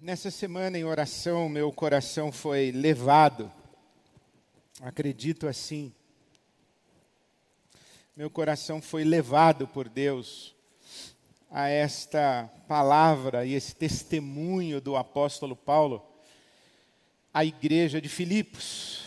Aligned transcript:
Nessa 0.00 0.30
semana 0.30 0.78
em 0.78 0.84
oração, 0.84 1.48
meu 1.48 1.72
coração 1.72 2.30
foi 2.30 2.70
levado, 2.70 3.50
acredito 4.80 5.48
assim. 5.48 5.92
Meu 8.16 8.30
coração 8.30 8.80
foi 8.80 9.02
levado 9.02 9.66
por 9.66 9.88
Deus 9.88 10.54
a 11.50 11.66
esta 11.68 12.48
palavra 12.68 13.44
e 13.44 13.54
esse 13.54 13.74
testemunho 13.74 14.80
do 14.80 14.94
apóstolo 14.94 15.56
Paulo 15.56 16.08
à 17.34 17.44
igreja 17.44 18.00
de 18.00 18.08
Filipos. 18.08 19.02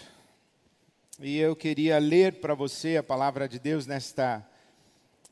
E 1.21 1.37
eu 1.37 1.55
queria 1.55 1.99
ler 1.99 2.41
para 2.41 2.53
você 2.53 2.97
a 2.97 3.03
palavra 3.03 3.47
de 3.47 3.59
Deus 3.59 3.87
nesta 3.87 4.45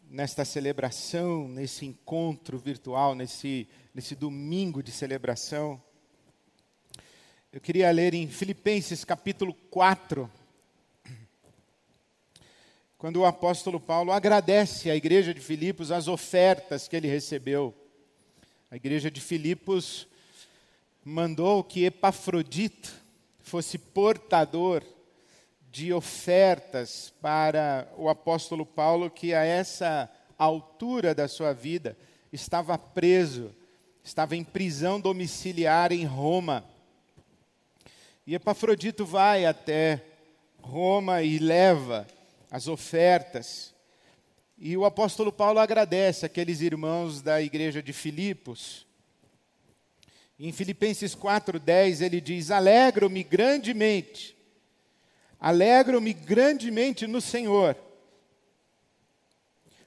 nesta 0.09 0.43
celebração, 0.43 1.47
nesse 1.47 1.85
encontro 1.85 2.57
virtual, 2.57 3.13
nesse, 3.13 3.67
nesse 3.93 4.15
domingo 4.15 4.81
de 4.81 4.91
celebração. 4.91 5.81
Eu 7.53 7.61
queria 7.61 7.91
ler 7.91 8.15
em 8.15 8.27
Filipenses 8.27 9.05
capítulo 9.05 9.53
4, 9.69 10.29
quando 12.97 13.17
o 13.17 13.25
apóstolo 13.25 13.79
Paulo 13.79 14.11
agradece 14.11 14.89
à 14.89 14.95
igreja 14.95 15.31
de 15.31 15.39
Filipos 15.39 15.91
as 15.91 16.07
ofertas 16.07 16.87
que 16.87 16.95
ele 16.95 17.07
recebeu. 17.07 17.73
A 18.71 18.75
igreja 18.75 19.11
de 19.11 19.21
Filipos 19.21 20.07
mandou 21.05 21.63
que 21.63 21.85
Epafrodito 21.85 22.91
fosse 23.39 23.77
portador 23.77 24.83
de 25.71 25.93
ofertas 25.93 27.13
para 27.21 27.87
o 27.95 28.09
apóstolo 28.09 28.65
Paulo, 28.65 29.09
que 29.09 29.33
a 29.33 29.43
essa 29.43 30.09
altura 30.37 31.13
da 31.13 31.27
sua 31.27 31.53
vida 31.53 31.97
estava 32.33 32.77
preso, 32.77 33.55
estava 34.03 34.35
em 34.35 34.43
prisão 34.43 34.99
domiciliar 34.99 35.91
em 35.91 36.05
Roma. 36.05 36.65
E 38.25 38.35
Epafrodito 38.35 39.05
vai 39.05 39.45
até 39.45 40.03
Roma 40.61 41.21
e 41.21 41.37
leva 41.37 42.07
as 42.49 42.67
ofertas. 42.67 43.73
E 44.57 44.75
o 44.75 44.85
apóstolo 44.85 45.31
Paulo 45.31 45.59
agradece 45.59 46.25
aqueles 46.25 46.61
irmãos 46.61 47.21
da 47.21 47.41
igreja 47.41 47.81
de 47.81 47.93
Filipos. 47.93 48.85
Em 50.39 50.51
Filipenses 50.51 51.15
4:10 51.15 52.01
ele 52.01 52.19
diz: 52.19 52.49
"Alegro-me 52.49 53.23
grandemente 53.23 54.38
Alegro-me 55.39 56.13
grandemente 56.13 57.07
no 57.07 57.21
Senhor, 57.21 57.77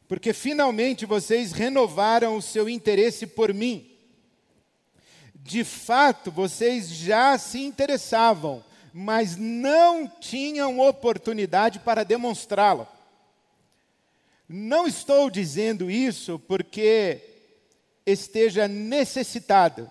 porque 0.09 0.33
finalmente 0.33 1.05
vocês 1.05 1.53
renovaram 1.53 2.37
o 2.37 2.43
seu 2.43 2.69
interesse 2.69 3.27
por 3.27 3.53
mim. 3.53 3.91
De 5.35 5.65
fato, 5.65 6.31
vocês 6.31 6.89
já 6.89 7.37
se 7.37 7.61
interessavam, 7.61 8.65
mas 8.93 9.37
não 9.37 10.07
tinham 10.09 10.81
oportunidade 10.81 11.81
para 11.81 12.05
demonstrá-lo. 12.05 12.87
Não 14.49 14.87
estou 14.87 15.31
dizendo 15.31 15.91
isso 15.91 16.39
porque 16.39 17.21
esteja 18.07 18.69
necessitado 18.69 19.91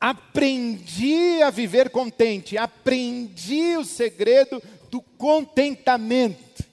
Aprendi 0.00 1.42
a 1.42 1.50
viver 1.50 1.90
contente, 1.90 2.56
aprendi 2.56 3.76
o 3.76 3.84
segredo 3.84 4.62
do 4.90 5.00
contentamento. 5.00 6.64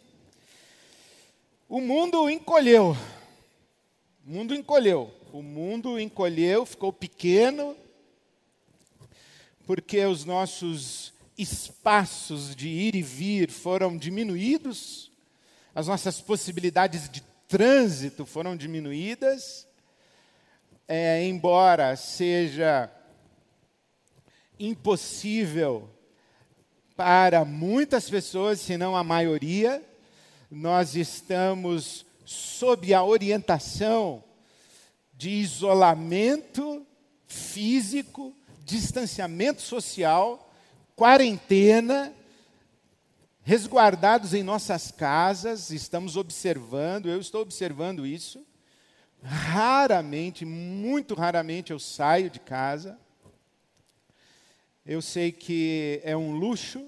O 1.68 1.80
mundo 1.80 2.30
encolheu. 2.30 2.96
O 4.26 4.32
mundo 4.32 4.54
encolheu. 4.54 5.14
O 5.32 5.42
mundo 5.42 6.00
encolheu, 6.00 6.66
ficou 6.66 6.92
pequeno, 6.92 7.76
porque 9.66 10.06
os 10.06 10.26
nossos 10.26 11.14
espaços 11.38 12.54
de 12.56 12.68
ir 12.68 12.96
e 12.96 13.02
vir 13.02 13.50
foram 13.50 13.98
diminuídos, 13.98 15.10
as 15.74 15.88
nossas 15.88 16.20
possibilidades 16.20 17.10
de 17.10 17.22
trânsito 17.48 18.26
foram 18.26 18.58
diminuídas 18.58 19.66
é, 20.94 21.26
embora 21.26 21.96
seja 21.96 22.92
impossível 24.66 25.90
para 26.96 27.44
muitas 27.44 28.10
pessoas, 28.10 28.60
se 28.60 28.78
não 28.78 28.96
a 28.96 29.04
maioria, 29.04 29.84
nós 30.50 30.96
estamos 30.96 32.06
sob 32.26 32.94
a 32.94 33.04
orientação 33.04 34.24
de 35.14 35.30
isolamento 35.30 36.86
físico, 37.28 38.36
distanciamento 38.66 39.62
social, 39.62 40.52
quarentena, 40.96 42.14
resguardados 43.44 44.34
em 44.34 44.44
nossas 44.44 44.92
casas, 44.92 45.72
estamos 45.72 46.16
observando, 46.16 47.10
eu 47.10 47.20
estou 47.20 47.42
observando 47.42 48.06
isso. 48.06 48.46
Raramente, 49.24 50.46
muito 50.46 51.14
raramente 51.16 51.72
eu 51.72 51.80
saio 51.80 52.30
de 52.30 52.40
casa. 52.40 53.00
Eu 54.86 55.02
sei 55.02 55.32
que 55.32 56.02
é 56.04 56.16
um 56.16 56.32
luxo 56.32 56.88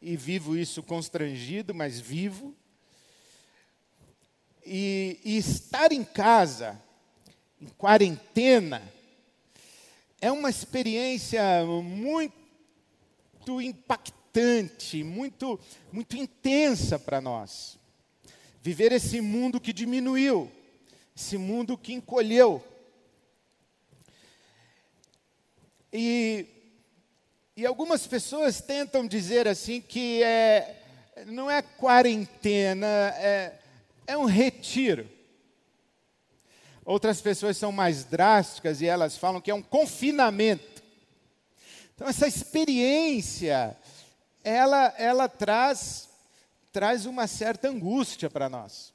e 0.00 0.16
vivo 0.16 0.56
isso 0.56 0.82
constrangido, 0.82 1.74
mas 1.74 1.98
vivo. 1.98 2.54
E, 4.64 5.18
e 5.24 5.36
estar 5.36 5.92
em 5.92 6.04
casa, 6.04 6.80
em 7.60 7.66
quarentena, 7.68 8.82
é 10.20 10.30
uma 10.30 10.50
experiência 10.50 11.42
muito 11.84 13.60
impactante, 13.60 15.02
muito, 15.02 15.58
muito 15.92 16.16
intensa 16.16 16.98
para 16.98 17.20
nós. 17.20 17.78
Viver 18.62 18.92
esse 18.92 19.20
mundo 19.20 19.60
que 19.60 19.72
diminuiu 19.72 20.50
esse 21.14 21.36
mundo 21.36 21.76
que 21.76 21.92
encolheu. 21.92 22.64
E, 25.92 26.46
e 27.54 27.66
algumas 27.66 28.06
pessoas 28.06 28.62
tentam 28.62 29.06
dizer 29.06 29.46
assim 29.46 29.80
que 29.80 30.22
é, 30.22 30.82
não 31.26 31.50
é 31.50 31.60
quarentena, 31.60 32.86
é, 33.16 33.58
é 34.06 34.16
um 34.16 34.24
retiro. 34.24 35.08
Outras 36.84 37.20
pessoas 37.20 37.56
são 37.58 37.70
mais 37.70 38.04
drásticas 38.04 38.80
e 38.80 38.86
elas 38.86 39.18
falam 39.18 39.40
que 39.40 39.50
é 39.50 39.54
um 39.54 39.62
confinamento. 39.62 40.82
Então 41.94 42.08
essa 42.08 42.26
experiência, 42.26 43.76
ela, 44.42 44.94
ela 44.96 45.28
traz, 45.28 46.08
traz 46.72 47.04
uma 47.04 47.26
certa 47.26 47.68
angústia 47.68 48.30
para 48.30 48.48
nós. 48.48 48.94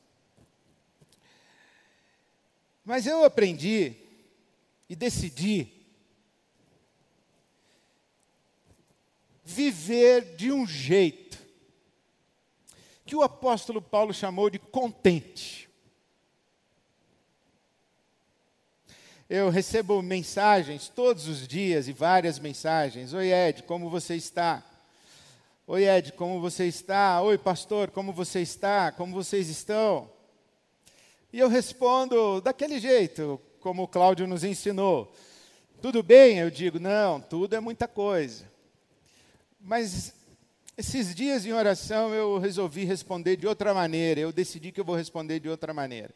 Mas 2.84 3.06
eu 3.06 3.24
aprendi 3.24 3.96
e 4.90 4.96
decidi 4.96 5.77
viver 9.50 10.36
de 10.36 10.52
um 10.52 10.68
jeito 10.68 11.38
que 13.06 13.16
o 13.16 13.24
apóstolo 13.24 13.82
Paulo 13.82 14.14
chamou 14.14 14.50
de 14.50 14.60
contente. 14.60 15.70
Eu 19.30 19.50
recebo 19.50 20.02
mensagens 20.02 20.90
todos 20.90 21.30
os 21.30 21.48
dias 21.48 21.88
e 21.88 21.94
várias 21.94 22.40
mensagens. 22.40 23.14
Oi, 23.14 23.32
Ed, 23.32 23.64
como 23.64 23.90
você 23.90 24.16
está? 24.16 24.62
Oi, 25.66 25.88
Ed, 25.88 26.12
como 26.12 26.42
você 26.42 26.66
está? 26.66 27.22
Oi, 27.22 27.38
pastor, 27.38 27.90
como 27.92 28.12
você 28.12 28.42
está? 28.42 28.92
Como 28.92 29.16
vocês 29.16 29.48
estão? 29.48 30.12
E 31.32 31.40
eu 31.40 31.48
respondo 31.48 32.42
daquele 32.42 32.82
jeito, 32.82 33.40
como 33.62 33.84
o 33.84 33.88
Cláudio 33.88 34.28
nos 34.28 34.44
ensinou. 34.44 35.10
Tudo 35.82 36.04
bem? 36.04 36.40
Eu 36.40 36.52
digo, 36.52 36.80
não, 36.80 37.22
tudo 37.22 37.56
é 37.56 37.62
muita 37.62 37.88
coisa. 37.88 38.57
Mas 39.68 40.14
esses 40.78 41.14
dias 41.14 41.46
em 41.46 41.52
oração 41.52 42.14
eu 42.14 42.38
resolvi 42.38 42.86
responder 42.86 43.36
de 43.36 43.46
outra 43.46 43.74
maneira. 43.74 44.22
Eu 44.22 44.32
decidi 44.32 44.72
que 44.72 44.80
eu 44.80 44.86
vou 44.86 44.96
responder 44.96 45.42
de 45.42 45.50
outra 45.50 45.74
maneira. 45.74 46.16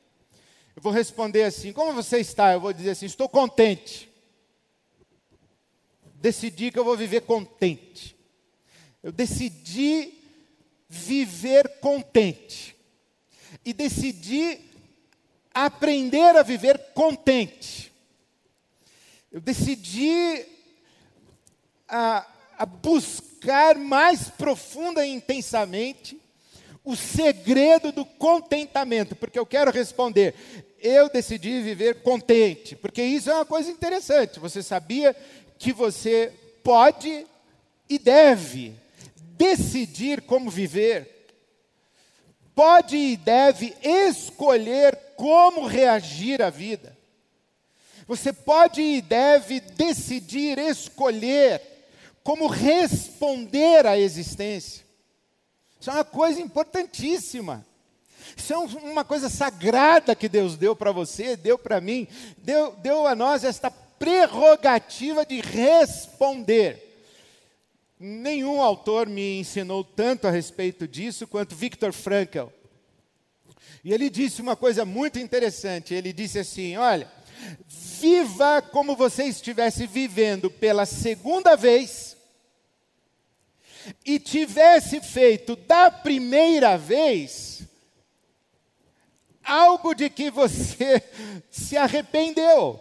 Eu 0.74 0.82
vou 0.82 0.90
responder 0.90 1.44
assim: 1.44 1.74
Como 1.74 1.92
você 1.92 2.20
está? 2.20 2.54
Eu 2.54 2.62
vou 2.62 2.72
dizer 2.72 2.92
assim: 2.92 3.08
Estou 3.08 3.28
contente. 3.28 4.10
decidi 6.16 6.72
que 6.72 6.80
eu 6.80 6.86
vou 6.86 6.96
viver 6.96 7.24
contente. 7.24 8.16
Eu 9.04 9.12
decidi 9.12 10.14
viver 10.88 11.68
contente. 11.82 12.74
E 13.66 13.74
decidi 13.74 14.62
aprender 15.54 16.38
a 16.38 16.42
viver 16.42 16.78
contente. 16.94 17.92
Eu 19.30 19.42
decidi 19.42 20.46
a, 21.90 22.26
a 22.62 22.66
buscar 22.68 23.76
mais 23.76 24.30
profunda 24.30 25.04
e 25.04 25.10
intensamente 25.10 26.22
o 26.86 26.96
segredo 26.96 27.92
do 27.92 28.06
contentamento, 28.06 29.16
porque 29.16 29.40
eu 29.40 29.48
quero 29.48 29.72
responder, 29.72 30.36
eu 30.80 31.10
decidi 31.10 31.60
viver 31.60 32.04
contente, 32.04 32.76
porque 32.76 33.02
isso 33.02 33.32
é 33.32 33.34
uma 33.34 33.46
coisa 33.46 33.72
interessante. 33.72 34.40
Você 34.40 34.62
sabia 34.62 35.16
que 35.58 35.74
você 35.74 36.32
pode 36.64 37.26
e 37.90 37.98
deve 37.98 38.76
decidir 39.16 40.22
como 40.22 40.48
viver, 40.52 41.32
pode 42.54 42.96
e 42.96 43.18
deve 43.18 43.76
escolher 43.82 44.96
como 45.16 45.66
reagir 45.66 46.44
à 46.44 46.52
vida. 46.52 46.96
Você 48.06 48.32
pode 48.32 48.84
e 48.84 49.02
deve 49.02 49.60
decidir, 49.60 50.60
escolher 50.60 51.71
como 52.24 52.48
responder 52.48 53.86
à 53.86 53.98
existência. 53.98 54.86
Isso 55.80 55.90
é 55.90 55.94
uma 55.94 56.04
coisa 56.04 56.40
importantíssima. 56.40 57.66
Isso 58.38 58.54
é 58.54 58.58
uma 58.58 59.04
coisa 59.04 59.30
sagrada 59.30 60.16
que 60.16 60.30
Deus 60.30 60.56
deu 60.56 60.76
para 60.76 60.92
você, 60.92 61.36
deu 61.36 61.58
para 61.58 61.82
mim, 61.82 62.08
deu, 62.38 62.74
deu 62.78 63.08
a 63.08 63.16
nós 63.16 63.44
esta 63.44 63.72
prerrogativa 63.72 65.26
de 65.26 65.42
responder. 65.42 66.88
Nenhum 68.00 68.62
autor 68.62 69.08
me 69.08 69.40
ensinou 69.40 69.84
tanto 69.84 70.28
a 70.28 70.32
respeito 70.32 70.88
disso 70.88 71.28
quanto 71.28 71.56
Viktor 71.56 71.92
Frankl. 71.92 72.48
E 73.84 73.94
ele 73.94 74.10
disse 74.10 74.42
uma 74.42 74.56
coisa 74.56 74.86
muito 74.86 75.20
interessante. 75.20 75.94
Ele 75.94 76.14
disse 76.14 76.40
assim: 76.40 76.78
Olha, 76.78 77.12
viva 77.68 78.62
como 78.62 78.96
você 78.96 79.26
estivesse 79.26 79.86
vivendo 79.86 80.50
pela 80.50 80.86
segunda 80.86 81.56
vez 81.56 82.11
e 84.06 84.20
tivesse 84.20 85.02
feito 85.02 85.56
da 85.56 85.90
primeira 85.90 86.78
vez 86.78 87.62
algo 89.44 89.94
de 89.94 90.10
que 90.10 90.30
você 90.30 91.04
se 91.50 91.78
arrependeu, 91.78 92.80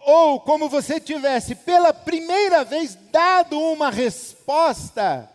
ou 0.00 0.40
como 0.40 0.68
você 0.68 1.00
tivesse 1.00 1.54
pela 1.54 1.92
primeira 1.92 2.64
vez 2.64 2.96
dado 3.10 3.58
uma 3.58 3.90
resposta 3.90 5.28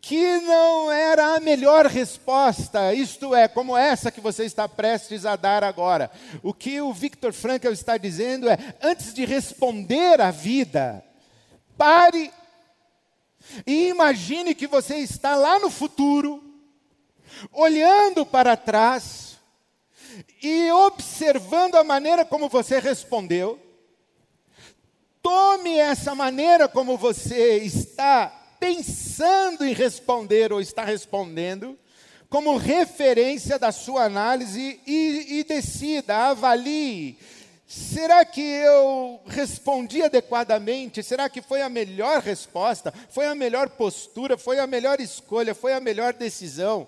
que 0.00 0.38
não 0.38 0.92
era 0.92 1.34
a 1.34 1.40
melhor 1.40 1.84
resposta, 1.86 2.94
isto 2.94 3.34
é, 3.34 3.48
como 3.48 3.76
essa 3.76 4.08
que 4.08 4.20
você 4.20 4.44
está 4.44 4.68
prestes 4.68 5.26
a 5.26 5.34
dar 5.34 5.64
agora. 5.64 6.08
O 6.44 6.54
que 6.54 6.80
o 6.80 6.92
Victor 6.92 7.32
Frankl 7.32 7.72
está 7.72 7.96
dizendo 7.96 8.48
é: 8.48 8.56
antes 8.80 9.12
de 9.12 9.24
responder 9.24 10.20
à 10.20 10.30
vida, 10.30 11.04
pare 11.76 12.30
e 13.66 13.88
imagine 13.88 14.54
que 14.54 14.66
você 14.66 14.96
está 14.96 15.36
lá 15.36 15.58
no 15.58 15.70
futuro, 15.70 16.42
olhando 17.52 18.24
para 18.24 18.56
trás 18.56 19.38
e 20.42 20.70
observando 20.70 21.76
a 21.76 21.84
maneira 21.84 22.24
como 22.24 22.48
você 22.48 22.78
respondeu. 22.78 23.60
Tome 25.22 25.76
essa 25.76 26.14
maneira 26.14 26.68
como 26.68 26.96
você 26.96 27.58
está 27.58 28.28
pensando 28.60 29.64
em 29.64 29.72
responder 29.72 30.52
ou 30.52 30.60
está 30.60 30.84
respondendo, 30.84 31.78
como 32.28 32.56
referência 32.56 33.58
da 33.58 33.70
sua 33.70 34.04
análise 34.04 34.80
e, 34.86 35.38
e 35.38 35.44
decida, 35.44 36.16
avalie 36.16 37.18
Será 37.66 38.24
que 38.24 38.40
eu 38.40 39.20
respondi 39.26 40.00
adequadamente? 40.00 41.02
Será 41.02 41.28
que 41.28 41.42
foi 41.42 41.62
a 41.62 41.68
melhor 41.68 42.22
resposta? 42.22 42.94
Foi 43.10 43.26
a 43.26 43.34
melhor 43.34 43.70
postura? 43.70 44.38
Foi 44.38 44.60
a 44.60 44.66
melhor 44.68 45.00
escolha? 45.00 45.52
Foi 45.52 45.72
a 45.72 45.80
melhor 45.80 46.12
decisão? 46.12 46.86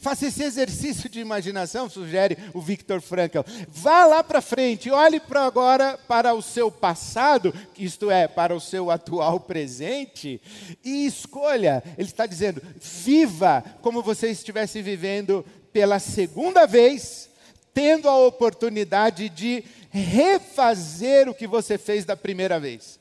Faça 0.00 0.26
esse 0.26 0.44
exercício 0.44 1.10
de 1.10 1.18
imaginação, 1.18 1.90
sugere 1.90 2.38
o 2.54 2.60
Victor 2.60 3.00
Frankl. 3.00 3.40
Vá 3.68 4.06
lá 4.06 4.22
para 4.22 4.40
frente, 4.40 4.92
olhe 4.92 5.18
para 5.18 5.44
agora 5.44 5.98
para 6.06 6.34
o 6.34 6.40
seu 6.40 6.70
passado, 6.70 7.52
isto 7.76 8.08
é, 8.08 8.28
para 8.28 8.54
o 8.54 8.60
seu 8.60 8.92
atual 8.92 9.40
presente, 9.40 10.40
e 10.84 11.04
escolha. 11.04 11.82
Ele 11.98 12.08
está 12.08 12.26
dizendo: 12.26 12.62
viva 12.80 13.64
como 13.82 14.00
você 14.00 14.30
estivesse 14.30 14.80
vivendo 14.80 15.44
pela 15.72 15.98
segunda 15.98 16.64
vez, 16.64 17.28
tendo 17.72 18.08
a 18.08 18.26
oportunidade 18.26 19.28
de 19.28 19.64
refazer 19.90 21.28
o 21.28 21.34
que 21.34 21.46
você 21.46 21.78
fez 21.78 22.04
da 22.04 22.16
primeira 22.16 22.58
vez. 22.60 22.98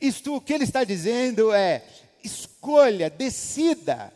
Isto 0.00 0.36
o 0.36 0.40
que 0.40 0.52
ele 0.52 0.64
está 0.64 0.84
dizendo 0.84 1.52
é: 1.52 1.84
escolha, 2.22 3.10
decida. 3.10 4.12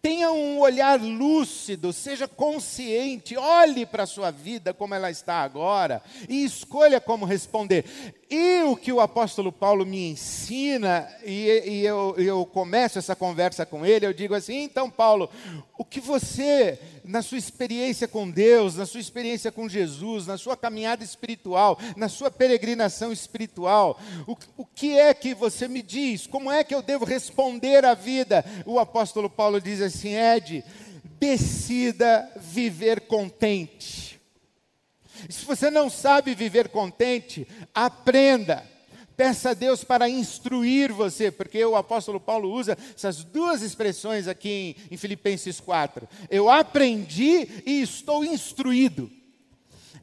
Tenha 0.00 0.30
um 0.32 0.58
olhar 0.60 1.00
lúcido, 1.00 1.92
seja 1.92 2.28
consciente, 2.28 3.36
olhe 3.36 3.86
para 3.86 4.02
a 4.02 4.06
sua 4.06 4.30
vida 4.30 4.72
como 4.72 4.94
ela 4.94 5.10
está 5.10 5.36
agora 5.36 6.02
e 6.28 6.44
escolha 6.44 7.00
como 7.00 7.24
responder. 7.24 7.84
E 8.30 8.62
o 8.64 8.76
que 8.76 8.92
o 8.92 9.00
apóstolo 9.00 9.50
Paulo 9.52 9.84
me 9.84 10.10
ensina, 10.10 11.08
e, 11.24 11.62
e 11.66 11.86
eu, 11.86 12.14
eu 12.18 12.44
começo 12.46 12.98
essa 12.98 13.16
conversa 13.16 13.64
com 13.64 13.84
ele, 13.84 14.06
eu 14.06 14.12
digo 14.12 14.34
assim: 14.34 14.62
então, 14.62 14.90
Paulo, 14.90 15.30
o 15.78 15.84
que 15.84 16.00
você, 16.00 16.78
na 17.04 17.22
sua 17.22 17.38
experiência 17.38 18.08
com 18.08 18.30
Deus, 18.30 18.76
na 18.76 18.86
sua 18.86 19.00
experiência 19.00 19.52
com 19.52 19.68
Jesus, 19.68 20.26
na 20.26 20.38
sua 20.38 20.56
caminhada 20.56 21.04
espiritual, 21.04 21.78
na 21.96 22.08
sua 22.08 22.30
peregrinação 22.30 23.12
espiritual, 23.12 24.00
o, 24.26 24.36
o 24.56 24.64
que 24.64 24.98
é 24.98 25.12
que 25.12 25.34
você 25.34 25.68
me 25.68 25.82
diz? 25.82 26.26
Como 26.26 26.50
é 26.50 26.64
que 26.64 26.74
eu 26.74 26.82
devo 26.82 27.04
responder 27.04 27.84
à 27.84 27.94
vida? 27.94 28.44
O 28.64 28.78
apóstolo 28.78 29.28
Paulo 29.28 29.60
diz 29.60 29.80
assim: 29.80 30.14
Ed, 30.14 30.64
decida 31.20 32.30
viver 32.36 33.02
contente 33.02 34.04
se 35.28 35.44
você 35.44 35.70
não 35.70 35.88
sabe 35.88 36.34
viver 36.34 36.68
contente, 36.68 37.46
aprenda. 37.74 38.64
Peça 39.16 39.50
a 39.50 39.54
Deus 39.54 39.84
para 39.84 40.08
instruir 40.08 40.92
você, 40.92 41.30
porque 41.30 41.64
o 41.64 41.76
apóstolo 41.76 42.18
Paulo 42.18 42.50
usa 42.50 42.76
essas 42.94 43.22
duas 43.22 43.62
expressões 43.62 44.26
aqui 44.26 44.76
em, 44.90 44.94
em 44.94 44.96
Filipenses 44.96 45.60
4. 45.60 46.08
Eu 46.28 46.50
aprendi 46.50 47.48
e 47.64 47.80
estou 47.80 48.24
instruído. 48.24 49.10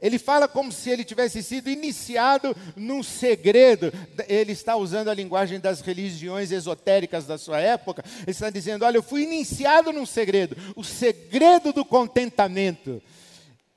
Ele 0.02 0.18
fala 0.18 0.48
como 0.48 0.72
se 0.72 0.90
ele 0.90 1.04
tivesse 1.04 1.44
sido 1.44 1.70
iniciado 1.70 2.56
num 2.76 3.04
segredo. 3.04 3.94
Ele 4.28 4.52
está 4.52 4.76
usando 4.76 5.10
a 5.10 5.14
linguagem 5.14 5.60
das 5.60 5.80
religiões 5.82 6.52
esotéricas 6.52 7.28
da 7.28 7.38
sua 7.38 7.60
época. 7.60 8.04
Ele 8.22 8.32
está 8.32 8.50
dizendo: 8.50 8.84
Olha, 8.84 8.98
eu 8.98 9.04
fui 9.04 9.22
iniciado 9.22 9.94
num 9.94 10.06
segredo, 10.06 10.58
o 10.76 10.84
segredo 10.84 11.72
do 11.72 11.86
contentamento. 11.86 13.02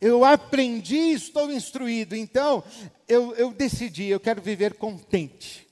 Eu 0.05 0.23
aprendi 0.23 1.15
estou 1.15 1.51
instruído. 1.51 2.15
Então, 2.15 2.63
eu, 3.09 3.35
eu 3.37 3.51
decidi, 3.55 4.05
eu 4.05 4.21
quero 4.21 4.43
viver 4.43 4.75
contente. 4.75 5.67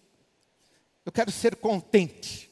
Eu 1.04 1.12
quero 1.12 1.30
ser 1.30 1.54
contente. 1.56 2.50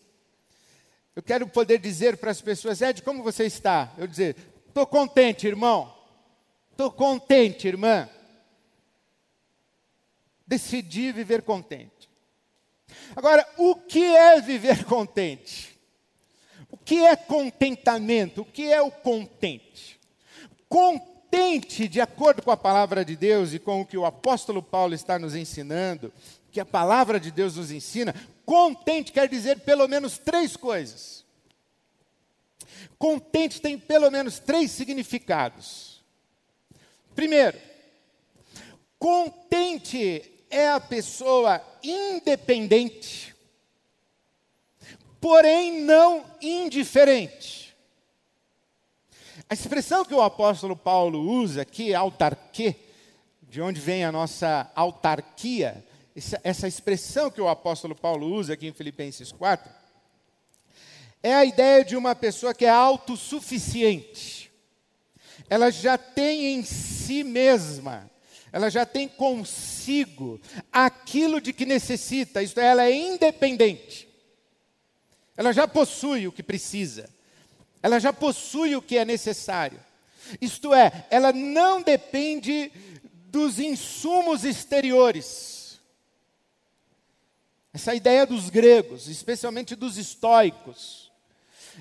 Eu 1.16 1.22
quero 1.22 1.48
poder 1.48 1.78
dizer 1.78 2.18
para 2.18 2.32
as 2.32 2.42
pessoas, 2.42 2.82
Ed, 2.82 3.00
como 3.00 3.22
você 3.22 3.46
está? 3.46 3.94
Eu 3.96 4.06
dizer, 4.06 4.36
estou 4.68 4.86
contente, 4.86 5.46
irmão. 5.46 5.90
Estou 6.70 6.90
contente, 6.90 7.66
irmã. 7.66 8.06
Decidi 10.46 11.12
viver 11.12 11.40
contente. 11.40 12.10
Agora, 13.16 13.48
o 13.56 13.74
que 13.74 14.04
é 14.04 14.38
viver 14.38 14.84
contente? 14.84 15.80
O 16.70 16.76
que 16.76 17.06
é 17.06 17.16
contentamento? 17.16 18.42
O 18.42 18.44
que 18.44 18.70
é 18.70 18.82
o 18.82 18.90
contente? 18.90 19.98
Contente 20.68 21.09
contente 21.30 21.86
de 21.86 22.00
acordo 22.00 22.42
com 22.42 22.50
a 22.50 22.56
palavra 22.56 23.04
de 23.04 23.14
Deus 23.14 23.54
e 23.54 23.60
com 23.60 23.80
o 23.80 23.86
que 23.86 23.96
o 23.96 24.04
apóstolo 24.04 24.60
Paulo 24.60 24.94
está 24.94 25.16
nos 25.16 25.36
ensinando, 25.36 26.12
que 26.50 26.58
a 26.58 26.66
palavra 26.66 27.20
de 27.20 27.30
Deus 27.30 27.54
nos 27.54 27.70
ensina, 27.70 28.12
contente 28.44 29.12
quer 29.12 29.28
dizer 29.28 29.60
pelo 29.60 29.86
menos 29.86 30.18
três 30.18 30.56
coisas. 30.56 31.24
Contente 32.98 33.60
tem 33.60 33.78
pelo 33.78 34.10
menos 34.10 34.40
três 34.40 34.72
significados. 34.72 36.02
Primeiro, 37.14 37.56
contente 38.98 40.44
é 40.50 40.68
a 40.68 40.80
pessoa 40.80 41.64
independente, 41.80 43.36
porém 45.20 45.80
não 45.82 46.24
indiferente. 46.42 47.69
A 49.50 49.54
expressão 49.54 50.04
que 50.04 50.14
o 50.14 50.22
apóstolo 50.22 50.76
Paulo 50.76 51.18
usa 51.28 51.62
aqui, 51.62 51.92
autarquê, 51.92 52.76
de 53.42 53.60
onde 53.60 53.80
vem 53.80 54.04
a 54.04 54.12
nossa 54.12 54.70
autarquia, 54.76 55.84
essa 56.44 56.68
expressão 56.68 57.32
que 57.32 57.40
o 57.40 57.48
apóstolo 57.48 57.96
Paulo 57.96 58.28
usa 58.32 58.52
aqui 58.52 58.68
em 58.68 58.72
Filipenses 58.72 59.32
4, 59.32 59.68
é 61.20 61.34
a 61.34 61.44
ideia 61.44 61.84
de 61.84 61.96
uma 61.96 62.14
pessoa 62.14 62.54
que 62.54 62.64
é 62.64 62.68
autossuficiente. 62.68 64.52
Ela 65.48 65.72
já 65.72 65.98
tem 65.98 66.54
em 66.54 66.62
si 66.62 67.24
mesma, 67.24 68.08
ela 68.52 68.70
já 68.70 68.86
tem 68.86 69.08
consigo 69.08 70.40
aquilo 70.70 71.40
de 71.40 71.52
que 71.52 71.66
necessita, 71.66 72.40
isto 72.40 72.60
é, 72.60 72.66
ela 72.66 72.84
é 72.84 72.94
independente. 72.94 74.08
Ela 75.36 75.52
já 75.52 75.66
possui 75.66 76.28
o 76.28 76.32
que 76.32 76.42
precisa, 76.44 77.10
ela 77.82 77.98
já 77.98 78.12
possui 78.12 78.76
o 78.76 78.82
que 78.82 78.98
é 78.98 79.04
necessário. 79.04 79.80
Isto 80.40 80.74
é, 80.74 81.06
ela 81.10 81.32
não 81.32 81.82
depende 81.82 82.70
dos 83.30 83.58
insumos 83.58 84.44
exteriores. 84.44 85.80
Essa 87.72 87.94
ideia 87.94 88.26
dos 88.26 88.50
gregos, 88.50 89.08
especialmente 89.08 89.76
dos 89.76 89.96
estoicos, 89.96 91.10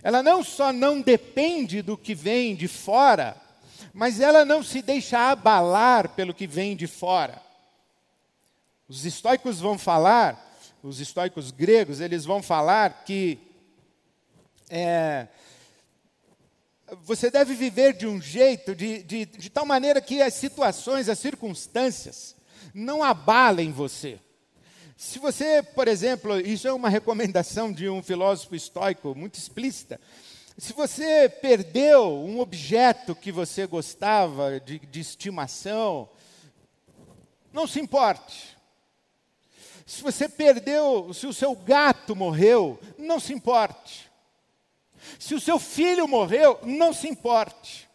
ela 0.04 0.22
não 0.22 0.44
só 0.44 0.72
não 0.72 1.02
depende 1.02 1.82
do 1.82 1.98
que 1.98 2.14
vem 2.14 2.56
de 2.56 2.68
fora, 2.68 3.36
mas 3.94 4.20
ela 4.20 4.46
não 4.46 4.64
se 4.64 4.82
deixa 4.82 5.32
abalar 5.32 6.10
pelo 6.10 6.34
que 6.34 6.46
vem 6.46 6.76
de 6.76 6.88
fora. 6.88 7.42
Os 8.88 9.06
estoicos 9.06 9.60
vão 9.60 9.78
falar, 9.78 10.58
os 10.82 11.00
estoicos 11.00 11.52
gregos, 11.52 12.00
eles 12.00 12.24
vão 12.24 12.42
falar 12.42 13.04
que 13.04 13.40
é, 14.70 15.28
você 17.04 17.30
deve 17.30 17.54
viver 17.54 17.94
de 17.94 18.08
um 18.08 18.22
jeito, 18.22 18.76
de, 18.76 19.04
de, 19.04 19.26
de 19.26 19.50
tal 19.50 19.66
maneira 19.66 20.02
que 20.02 20.22
as 20.22 20.34
situações, 20.34 21.10
as 21.10 21.20
circunstâncias, 21.20 22.36
não 22.74 23.04
abalem 23.04 23.72
você. 23.72 24.20
Se 24.98 25.18
você, 25.18 25.64
por 25.64 25.88
exemplo, 25.88 26.40
isso 26.40 26.68
é 26.68 26.74
uma 26.74 26.90
recomendação 26.90 27.72
de 27.72 27.88
um 27.88 28.04
filósofo 28.04 28.56
estoico 28.56 29.16
muito 29.16 29.36
explícita. 29.36 30.00
Se 30.58 30.74
você 30.74 31.30
perdeu 31.30 32.06
um 32.12 32.42
objeto 32.42 33.16
que 33.16 33.32
você 33.32 33.66
gostava 33.66 34.60
de, 34.60 34.78
de 34.80 35.00
estimação, 35.00 36.10
não 37.54 37.66
se 37.66 37.80
importe. 37.80 38.58
Se 39.86 40.02
você 40.02 40.28
perdeu, 40.28 41.14
se 41.14 41.26
o 41.26 41.34
seu 41.34 41.56
gato 41.56 42.14
morreu, 42.16 42.78
não 42.98 43.20
se 43.20 43.34
importe. 43.34 44.09
Se 45.18 45.34
o 45.34 45.40
seu 45.40 45.58
filho 45.58 46.08
morreu, 46.08 46.60
não 46.64 46.94
se 46.94 47.08
importe. 47.08 47.90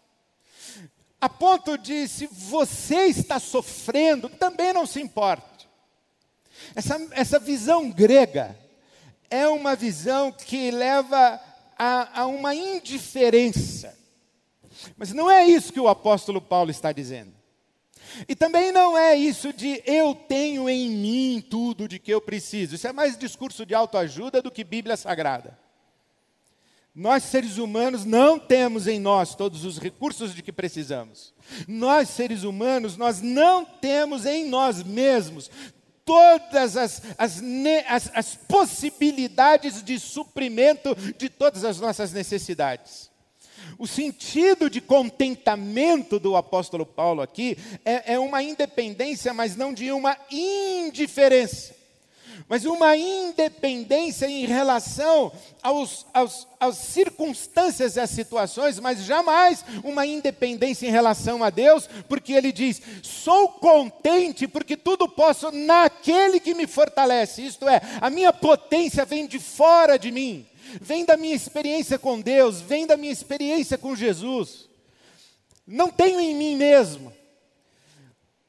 A 1.20 1.28
ponto 1.28 1.78
de, 1.78 2.06
se 2.06 2.26
você 2.26 3.06
está 3.06 3.38
sofrendo, 3.38 4.28
também 4.28 4.72
não 4.72 4.86
se 4.86 5.00
importe. 5.00 5.68
Essa, 6.74 7.00
essa 7.12 7.38
visão 7.38 7.90
grega 7.90 8.58
é 9.30 9.48
uma 9.48 9.74
visão 9.74 10.30
que 10.30 10.70
leva 10.70 11.40
a, 11.78 12.20
a 12.20 12.26
uma 12.26 12.54
indiferença. 12.54 13.96
Mas 14.96 15.12
não 15.12 15.30
é 15.30 15.46
isso 15.46 15.72
que 15.72 15.80
o 15.80 15.88
apóstolo 15.88 16.40
Paulo 16.40 16.70
está 16.70 16.92
dizendo. 16.92 17.32
E 18.28 18.36
também 18.36 18.70
não 18.70 18.96
é 18.96 19.16
isso 19.16 19.52
de 19.52 19.82
eu 19.86 20.14
tenho 20.14 20.68
em 20.68 20.90
mim 20.90 21.44
tudo 21.48 21.88
de 21.88 21.98
que 21.98 22.12
eu 22.12 22.20
preciso. 22.20 22.74
Isso 22.74 22.86
é 22.86 22.92
mais 22.92 23.16
discurso 23.16 23.66
de 23.66 23.74
autoajuda 23.74 24.40
do 24.40 24.50
que 24.50 24.62
Bíblia 24.62 24.96
Sagrada. 24.96 25.58
Nós, 26.94 27.24
seres 27.24 27.58
humanos, 27.58 28.04
não 28.04 28.38
temos 28.38 28.86
em 28.86 29.00
nós 29.00 29.34
todos 29.34 29.64
os 29.64 29.78
recursos 29.78 30.32
de 30.32 30.42
que 30.42 30.52
precisamos. 30.52 31.34
Nós, 31.66 32.08
seres 32.08 32.44
humanos, 32.44 32.96
nós 32.96 33.20
não 33.20 33.64
temos 33.64 34.24
em 34.24 34.48
nós 34.48 34.80
mesmos 34.84 35.50
todas 36.04 36.76
as, 36.76 37.02
as, 37.18 37.42
as, 37.88 38.10
as 38.14 38.34
possibilidades 38.36 39.82
de 39.82 39.98
suprimento 39.98 40.94
de 41.18 41.28
todas 41.28 41.64
as 41.64 41.80
nossas 41.80 42.12
necessidades. 42.12 43.10
O 43.76 43.88
sentido 43.88 44.70
de 44.70 44.80
contentamento 44.80 46.20
do 46.20 46.36
apóstolo 46.36 46.86
Paulo 46.86 47.22
aqui 47.22 47.58
é, 47.84 48.14
é 48.14 48.18
uma 48.20 48.40
independência, 48.40 49.34
mas 49.34 49.56
não 49.56 49.74
de 49.74 49.90
uma 49.90 50.16
indiferença 50.30 51.74
mas 52.48 52.64
uma 52.64 52.96
independência 52.96 54.26
em 54.26 54.46
relação 54.46 55.32
aos, 55.62 56.06
aos, 56.12 56.46
às 56.60 56.76
circunstâncias 56.76 57.96
e 57.96 58.00
às 58.00 58.10
situações, 58.10 58.78
mas 58.78 59.04
jamais 59.04 59.64
uma 59.82 60.06
independência 60.06 60.86
em 60.86 60.90
relação 60.90 61.42
a 61.42 61.50
Deus, 61.50 61.88
porque 62.08 62.32
ele 62.32 62.52
diz: 62.52 62.80
sou 63.02 63.48
contente 63.48 64.46
porque 64.46 64.76
tudo 64.76 65.08
posso 65.08 65.50
naquele 65.50 66.38
que 66.40 66.54
me 66.54 66.66
fortalece, 66.66 67.46
isto 67.46 67.68
é, 67.68 67.80
a 68.00 68.10
minha 68.10 68.32
potência 68.32 69.04
vem 69.04 69.26
de 69.26 69.38
fora 69.38 69.98
de 69.98 70.10
mim, 70.10 70.46
vem 70.80 71.04
da 71.04 71.16
minha 71.16 71.34
experiência 71.34 71.98
com 71.98 72.20
Deus, 72.20 72.60
vem 72.60 72.86
da 72.86 72.96
minha 72.96 73.12
experiência 73.12 73.78
com 73.78 73.96
Jesus. 73.96 74.68
Não 75.66 75.88
tenho 75.88 76.20
em 76.20 76.34
mim 76.34 76.56
mesmo. 76.56 77.12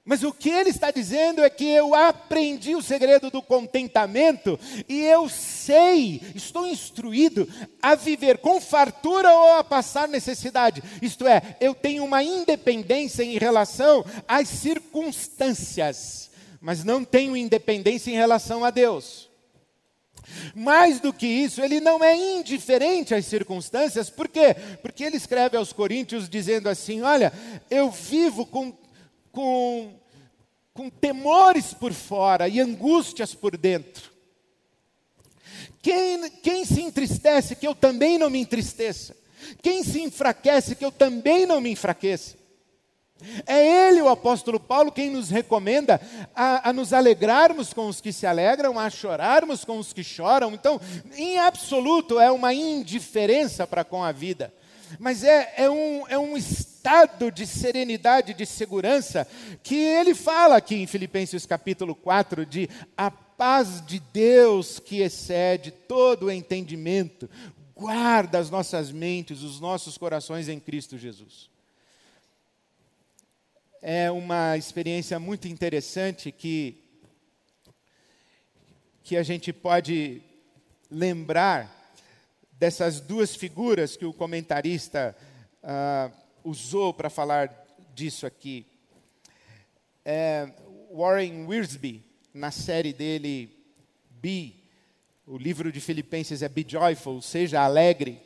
Mas 0.07 0.21
o 0.21 0.31
que 0.31 0.51
ele 0.51 0.69
está 0.69 0.91
dizendo 0.91 1.43
é 1.43 1.50
que 1.50 1.65
eu 1.65 1.95
aprendi 1.95 2.75
o 2.75 2.81
segredo 2.81 3.31
do 3.31 3.41
contentamento 3.41 4.59
e 4.88 5.03
eu 5.03 5.27
sei, 5.27 6.21
estou 6.35 6.67
instruído 6.67 7.50
a 7.81 7.95
viver 7.95 8.38
com 8.38 8.62
fartura 8.62 9.33
ou 9.33 9.53
a 9.53 9.63
passar 9.63 10.07
necessidade. 10.07 10.83
Isto 11.01 11.25
é, 11.25 11.57
eu 11.59 11.74
tenho 11.74 12.05
uma 12.05 12.21
independência 12.21 13.24
em 13.24 13.39
relação 13.39 14.05
às 14.27 14.47
circunstâncias, 14.47 16.29
mas 16.62 16.83
não 16.83 17.03
tenho 17.03 17.35
independência 17.35 18.12
em 18.12 18.15
relação 18.15 18.63
a 18.63 18.69
Deus. 18.69 19.27
Mais 20.53 21.00
do 21.00 21.12
que 21.12 21.25
isso, 21.25 21.62
ele 21.62 21.79
não 21.79 22.03
é 22.03 22.15
indiferente 22.15 23.15
às 23.15 23.25
circunstâncias, 23.25 24.09
por 24.09 24.27
quê? 24.27 24.55
Porque 24.83 25.03
ele 25.03 25.17
escreve 25.17 25.57
aos 25.57 25.74
Coríntios 25.74 26.27
dizendo 26.27 26.67
assim: 26.67 27.03
Olha, 27.03 27.31
eu 27.69 27.91
vivo 27.91 28.43
com 28.43 28.74
com, 29.36 29.94
com 30.74 30.89
temores 30.89 31.74
por 31.74 31.94
fora 31.94 32.48
e 32.48 32.60
angústias 32.60 33.36
por 33.36 33.56
dentro. 33.56 34.10
Quem, 35.82 36.30
quem 36.42 36.65
se 36.65 36.82
entristece, 36.82 37.56
que 37.56 37.68
eu 37.68 37.75
também 37.75 38.18
não 38.18 38.32
me 38.32 38.39
entristeça. 38.39 39.15
Quem 39.62 39.84
se 39.84 40.01
enfraquece, 40.01 40.75
que 40.75 40.84
eu 40.84 40.92
também 40.92 41.46
não 41.46 41.62
me 41.62 41.70
enfraqueça. 41.70 42.36
É 43.46 43.89
ele, 43.89 44.01
o 44.01 44.10
apóstolo 44.10 44.60
Paulo, 44.60 44.92
quem 44.92 45.10
nos 45.10 45.30
recomenda 45.30 46.01
a, 46.34 46.70
a, 46.70 46.74
nos 46.74 46.92
alegrarmos 46.92 47.72
com 47.72 47.88
os 47.88 48.01
que 48.01 48.12
se 48.12 48.25
alegram, 48.25 48.80
a 48.80 48.89
chorarmos 48.89 49.63
com 49.63 49.77
os 49.77 49.94
que 49.94 50.04
choram. 50.04 50.54
Então, 50.54 50.82
em 51.15 51.38
absoluto, 51.38 52.20
é 52.20 52.32
uma 52.32 52.54
indiferença 52.54 53.68
para 53.68 53.84
com 53.84 54.04
a 54.04 54.12
vida 54.12 54.51
mas 55.00 55.24
é, 55.24 55.54
é, 55.58 55.70
um, 55.70 56.08
é 56.08 56.18
um 56.18 56.38
estado 56.38 56.75
de 57.34 57.48
serenidade, 57.48 58.34
de 58.34 58.46
segurança, 58.46 59.27
que 59.63 59.75
ele 59.75 60.13
fala 60.13 60.58
aqui 60.58 60.75
em 60.75 60.86
Filipenses 60.86 61.46
capítulo 61.46 61.96
4, 61.96 62.46
de 62.46 62.70
a 62.96 63.10
paz 63.10 63.84
de 63.86 64.00
Deus 64.00 64.80
que 64.80 65.01
excede 65.01 65.72
todo 65.72 66.27
o 66.27 66.32
entendimento, 66.32 67.30
guarda 67.75 68.38
as 68.38 68.50
nossas 68.50 68.92
mentes, 68.92 69.42
os 69.42 69.60
nossos 69.60 69.98
corações 69.98 70.48
em 70.48 70.60
Cristo 70.60 70.98
Jesus. 70.98 71.50
É 73.82 74.12
uma 74.12 74.56
experiência 74.56 75.20
muito 75.20 75.48
interessante 75.48 76.32
que, 76.32 76.84
que 79.04 79.18
a 79.18 79.24
gente 79.24 79.51
pode 79.51 80.22
lembrar 80.89 81.94
dessas 82.54 83.00
duas 83.00 83.36
figuras 83.36 83.98
que 83.98 84.06
o 84.06 84.13
comentarista 84.13 85.15
uh, 85.63 86.25
usou 86.46 86.94
para 86.94 87.10
falar 87.10 87.52
disso 87.94 88.25
aqui. 88.25 88.66
É, 90.06 90.48
Warren 90.94 91.48
Wiersbe, 91.48 92.06
na 92.34 92.52
série 92.52 92.94
dele 92.94 93.50
Be, 94.10 94.64
o 95.25 95.38
livro 95.38 95.72
de 95.72 95.82
Filipenses 95.82 96.44
é 96.44 96.48
Be 96.48 96.64
Joyful, 96.68 97.22
seja 97.22 97.62
alegre. 97.62 98.22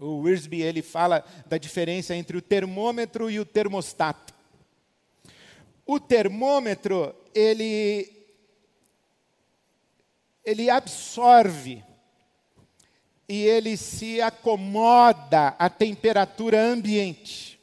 O 0.00 0.20
Wiersbe 0.20 0.62
ele 0.62 0.80
fala 0.80 1.24
da 1.46 1.58
diferença 1.58 2.14
entre 2.14 2.36
o 2.36 2.42
termômetro 2.42 3.28
e 3.28 3.40
o 3.40 3.44
termostato. 3.44 4.32
O 5.84 5.98
termômetro 5.98 7.14
ele 7.34 8.16
ele 10.44 10.70
absorve 10.70 11.84
e 13.30 13.46
ele 13.46 13.76
se 13.76 14.20
acomoda 14.20 15.54
à 15.56 15.70
temperatura 15.70 16.60
ambiente. 16.60 17.60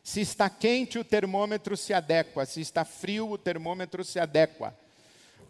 Se 0.00 0.20
está 0.20 0.48
quente, 0.48 0.96
o 0.96 1.02
termômetro 1.02 1.76
se 1.76 1.92
adequa, 1.92 2.46
se 2.46 2.60
está 2.60 2.84
frio, 2.84 3.32
o 3.32 3.36
termômetro 3.36 4.04
se 4.04 4.20
adequa. 4.20 4.72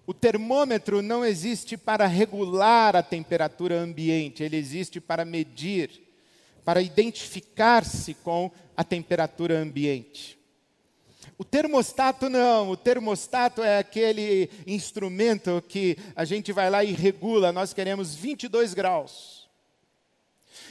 O 0.06 0.14
termômetro 0.14 1.02
não 1.02 1.22
existe 1.22 1.76
para 1.76 2.06
regular 2.06 2.96
a 2.96 3.02
temperatura 3.02 3.78
ambiente, 3.78 4.42
ele 4.42 4.56
existe 4.56 5.02
para 5.02 5.22
medir, 5.22 5.90
para 6.64 6.80
identificar-se 6.80 8.14
com 8.14 8.50
a 8.74 8.82
temperatura 8.82 9.58
ambiente. 9.58 10.38
O 11.36 11.44
termostato 11.44 12.28
não, 12.28 12.70
o 12.70 12.76
termostato 12.76 13.62
é 13.62 13.78
aquele 13.78 14.48
instrumento 14.66 15.62
que 15.68 15.98
a 16.14 16.24
gente 16.24 16.52
vai 16.52 16.70
lá 16.70 16.84
e 16.84 16.92
regula, 16.92 17.52
nós 17.52 17.72
queremos 17.72 18.14
22 18.14 18.72
graus. 18.72 19.44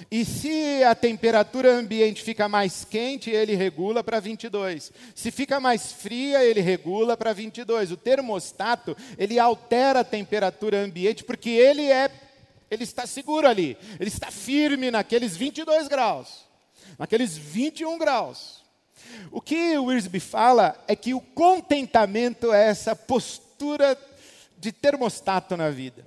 E 0.09 0.25
se 0.25 0.83
a 0.83 0.95
temperatura 0.95 1.71
ambiente 1.75 2.23
fica 2.23 2.47
mais 2.47 2.83
quente, 2.83 3.29
ele 3.29 3.55
regula 3.55 4.03
para 4.03 4.19
22. 4.19 4.91
Se 5.13 5.31
fica 5.31 5.59
mais 5.59 5.91
fria, 5.91 6.43
ele 6.43 6.61
regula 6.61 7.15
para 7.15 7.33
22. 7.33 7.91
O 7.91 7.97
termostato, 7.97 8.95
ele 9.17 9.37
altera 9.37 9.99
a 9.99 10.05
temperatura 10.05 10.79
ambiente 10.79 11.23
porque 11.23 11.49
ele 11.49 11.91
é 11.91 12.09
ele 12.71 12.83
está 12.85 13.05
seguro 13.05 13.47
ali. 13.47 13.77
Ele 13.99 14.09
está 14.09 14.31
firme 14.31 14.89
naqueles 14.89 15.37
22 15.37 15.87
graus. 15.87 16.43
Naqueles 16.97 17.37
21 17.37 17.99
graus. 17.99 18.62
O 19.31 19.41
que 19.41 19.77
o 19.77 19.85
Wiersbe 19.85 20.19
fala 20.19 20.75
é 20.87 20.95
que 20.95 21.13
o 21.13 21.21
contentamento 21.21 22.53
é 22.53 22.67
essa 22.67 22.95
postura 22.95 23.97
de 24.57 24.71
termostato 24.71 25.57
na 25.57 25.69
vida. 25.69 26.05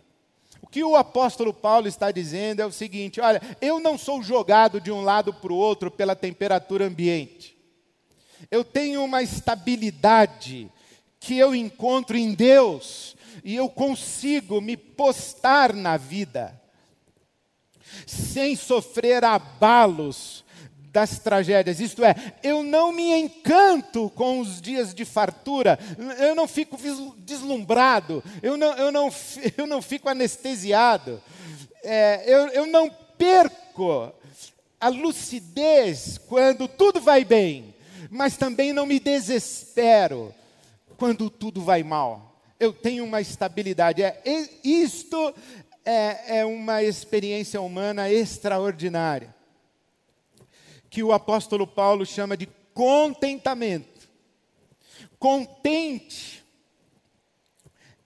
O 0.63 0.67
que 0.67 0.83
o 0.83 0.97
apóstolo 0.97 1.53
Paulo 1.53 1.87
está 1.87 2.11
dizendo 2.11 2.61
é 2.61 2.67
o 2.67 2.73
seguinte: 2.73 3.21
olha, 3.21 3.41
eu 3.61 3.79
não 3.79 3.97
sou 3.97 4.23
jogado 4.23 4.81
de 4.81 4.91
um 4.91 5.03
lado 5.03 5.33
para 5.33 5.53
o 5.53 5.57
outro 5.57 5.91
pela 5.91 6.17
temperatura 6.17 6.87
ambiente. 6.87 7.57
Eu 8.51 8.65
tenho 8.65 9.03
uma 9.05 9.23
estabilidade 9.23 10.71
que 11.21 11.39
eu 11.39 11.55
encontro 11.55 12.17
em 12.17 12.35
Deus 12.35 13.17
e 13.45 13.55
eu 13.55 13.69
consigo 13.69 14.61
me 14.61 14.77
postar 14.77 15.73
na 15.73 15.97
vida 15.97 16.61
sem 18.07 18.55
sofrer 18.57 19.25
abalos 19.25 20.45
das 20.97 21.19
tragédias, 21.19 21.79
isto 21.79 22.03
é, 22.03 22.15
eu 22.43 22.63
não 22.63 22.91
me 22.91 23.13
encanto 23.13 24.09
com 24.15 24.41
os 24.41 24.63
dias 24.63 24.95
de 24.95 25.05
fartura, 25.05 25.79
eu 26.19 26.35
não 26.35 26.49
fico 26.49 26.79
deslumbrado, 27.19 28.25
eu 28.43 28.57
não, 28.57 28.73
eu 28.79 28.91
não, 28.91 29.13
eu 29.59 29.67
não 29.67 29.83
fico 29.83 30.09
anestesiado, 30.09 31.23
é, 31.85 32.25
eu, 32.27 32.49
eu 32.49 32.67
não 32.67 32.89
perco 33.19 34.11
a 34.81 34.89
lucidez 34.89 36.17
quando 36.17 36.67
tudo 36.67 36.99
vai 36.99 37.27
bem, 37.27 37.75
mas 38.11 38.39
também 38.39 38.73
não 38.73 38.87
me 38.87 38.99
desespero 38.99 40.35
quando 40.97 41.29
tudo 41.29 41.61
vai 41.61 41.83
mal. 41.83 42.41
Eu 42.59 42.73
tenho 42.73 43.05
uma 43.05 43.21
estabilidade. 43.21 44.03
É, 44.03 44.19
isto 44.65 45.35
é, 45.85 46.39
é 46.39 46.45
uma 46.47 46.83
experiência 46.83 47.61
humana 47.61 48.11
extraordinária 48.11 49.36
que 50.91 51.03
o 51.03 51.13
apóstolo 51.13 51.67
Paulo 51.67 52.07
chama 52.07 52.37
de 52.37 52.47
contentamento. 52.73 54.09
Contente 55.19 56.45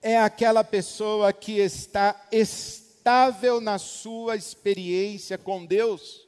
é 0.01 0.17
aquela 0.17 0.63
pessoa 0.63 1.31
que 1.33 1.59
está 1.59 2.27
estável 2.31 3.61
na 3.61 3.77
sua 3.77 4.35
experiência 4.35 5.37
com 5.37 5.65
Deus 5.65 6.27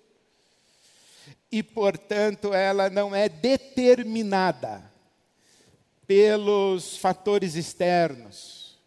e, 1.51 1.63
portanto, 1.63 2.53
ela 2.53 2.89
não 2.89 3.15
é 3.15 3.29
determinada 3.29 4.91
pelos 6.05 6.97
fatores 6.97 7.55
externos. 7.55 8.77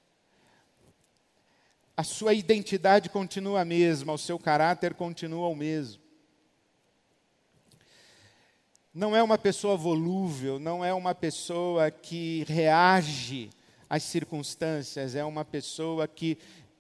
A 1.97 2.05
sua 2.05 2.35
identidade 2.35 3.09
continua 3.09 3.63
a 3.63 3.65
mesma, 3.65 4.13
o 4.13 4.19
seu 4.19 4.39
caráter 4.39 4.95
continua 4.95 5.49
o 5.49 5.57
mesmo 5.57 6.06
não 8.97 9.15
é 9.15 9.23
uma 9.23 9.37
pessoa 9.37 9.77
volúvel, 9.77 10.59
não 10.59 10.83
é 10.83 10.91
uma 10.95 11.15
pessoa 11.15 11.91
que 11.91 12.45
reage 12.49 13.51
às 13.91 14.03
circunstâncias, 14.03 15.15
é 15.15 15.23
uma 15.23 15.45
pessoa 15.45 16.09
que 16.09 16.39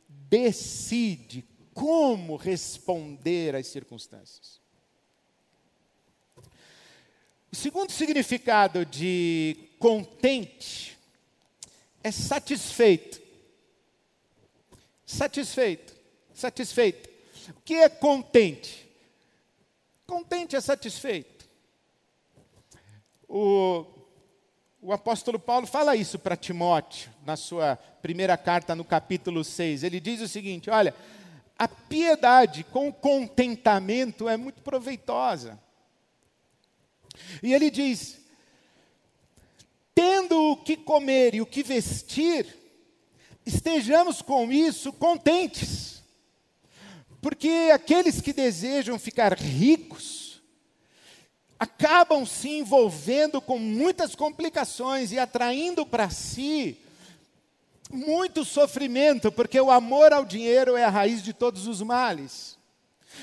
decide 0.08 1.44
como 1.74 2.36
responder 2.36 3.54
às 3.54 3.66
circunstâncias. 3.66 4.58
O 7.52 7.54
segundo 7.54 7.92
significado 7.92 8.86
de 8.86 9.68
contente 9.78 10.96
é 12.02 12.10
satisfeito. 12.10 13.20
Satisfeito, 15.04 15.94
satisfeito. 16.32 17.10
O 17.50 17.60
que 17.62 17.74
é 17.74 17.90
contente? 17.90 18.88
Contente 20.06 20.56
é 20.56 20.62
satisfeito. 20.62 21.35
O, 23.28 23.84
o 24.80 24.92
apóstolo 24.92 25.38
Paulo 25.38 25.66
fala 25.66 25.96
isso 25.96 26.18
para 26.18 26.36
Timóteo, 26.36 27.10
na 27.24 27.36
sua 27.36 27.76
primeira 28.00 28.36
carta, 28.36 28.74
no 28.74 28.84
capítulo 28.84 29.42
6. 29.42 29.82
Ele 29.82 29.98
diz 30.00 30.20
o 30.20 30.28
seguinte: 30.28 30.70
olha, 30.70 30.94
a 31.58 31.66
piedade 31.66 32.64
com 32.64 32.92
contentamento 32.92 34.28
é 34.28 34.36
muito 34.36 34.62
proveitosa. 34.62 35.58
E 37.42 37.52
ele 37.52 37.70
diz: 37.70 38.18
tendo 39.94 40.52
o 40.52 40.56
que 40.56 40.76
comer 40.76 41.34
e 41.34 41.40
o 41.40 41.46
que 41.46 41.62
vestir, 41.62 42.46
estejamos 43.44 44.20
com 44.20 44.52
isso 44.52 44.92
contentes. 44.92 46.02
Porque 47.20 47.70
aqueles 47.72 48.20
que 48.20 48.32
desejam 48.32 48.98
ficar 48.98 49.32
ricos, 49.32 50.25
acabam 51.58 52.24
se 52.26 52.48
envolvendo 52.48 53.40
com 53.40 53.58
muitas 53.58 54.14
complicações 54.14 55.12
e 55.12 55.18
atraindo 55.18 55.86
para 55.86 56.10
si 56.10 56.78
muito 57.90 58.44
sofrimento, 58.44 59.30
porque 59.30 59.60
o 59.60 59.70
amor 59.70 60.12
ao 60.12 60.24
dinheiro 60.24 60.76
é 60.76 60.84
a 60.84 60.90
raiz 60.90 61.22
de 61.22 61.32
todos 61.32 61.66
os 61.66 61.80
males. 61.80 62.58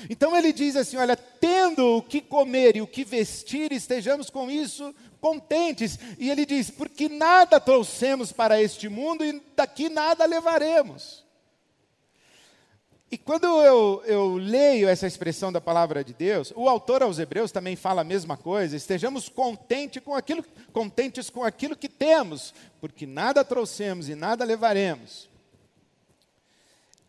Então 0.08 0.36
ele 0.36 0.52
diz 0.52 0.76
assim: 0.76 0.96
olha, 0.96 1.16
tendo 1.16 1.98
o 1.98 2.02
que 2.02 2.20
comer 2.20 2.76
e 2.76 2.82
o 2.82 2.86
que 2.86 3.04
vestir, 3.04 3.72
estejamos 3.72 4.30
com 4.30 4.50
isso 4.50 4.94
contentes. 5.20 5.98
E 6.18 6.30
ele 6.30 6.44
diz: 6.44 6.70
porque 6.70 7.08
nada 7.08 7.60
trouxemos 7.60 8.32
para 8.32 8.60
este 8.60 8.88
mundo 8.88 9.24
e 9.24 9.40
daqui 9.54 9.88
nada 9.88 10.24
levaremos. 10.24 11.23
E 13.14 13.18
quando 13.18 13.44
eu, 13.44 14.02
eu, 14.06 14.36
leio 14.36 14.88
essa 14.88 15.06
expressão 15.06 15.52
da 15.52 15.60
palavra 15.60 16.02
de 16.02 16.12
Deus, 16.12 16.52
o 16.56 16.68
autor 16.68 17.00
aos 17.00 17.20
Hebreus 17.20 17.52
também 17.52 17.76
fala 17.76 18.00
a 18.00 18.04
mesma 18.04 18.36
coisa. 18.36 18.76
Estejamos 18.76 19.28
contentes 19.28 20.02
com 20.02 20.16
aquilo, 20.16 20.44
contentes 20.72 21.30
com 21.30 21.44
aquilo 21.44 21.76
que 21.76 21.88
temos, 21.88 22.52
porque 22.80 23.06
nada 23.06 23.44
trouxemos 23.44 24.08
e 24.08 24.16
nada 24.16 24.44
levaremos. 24.44 25.28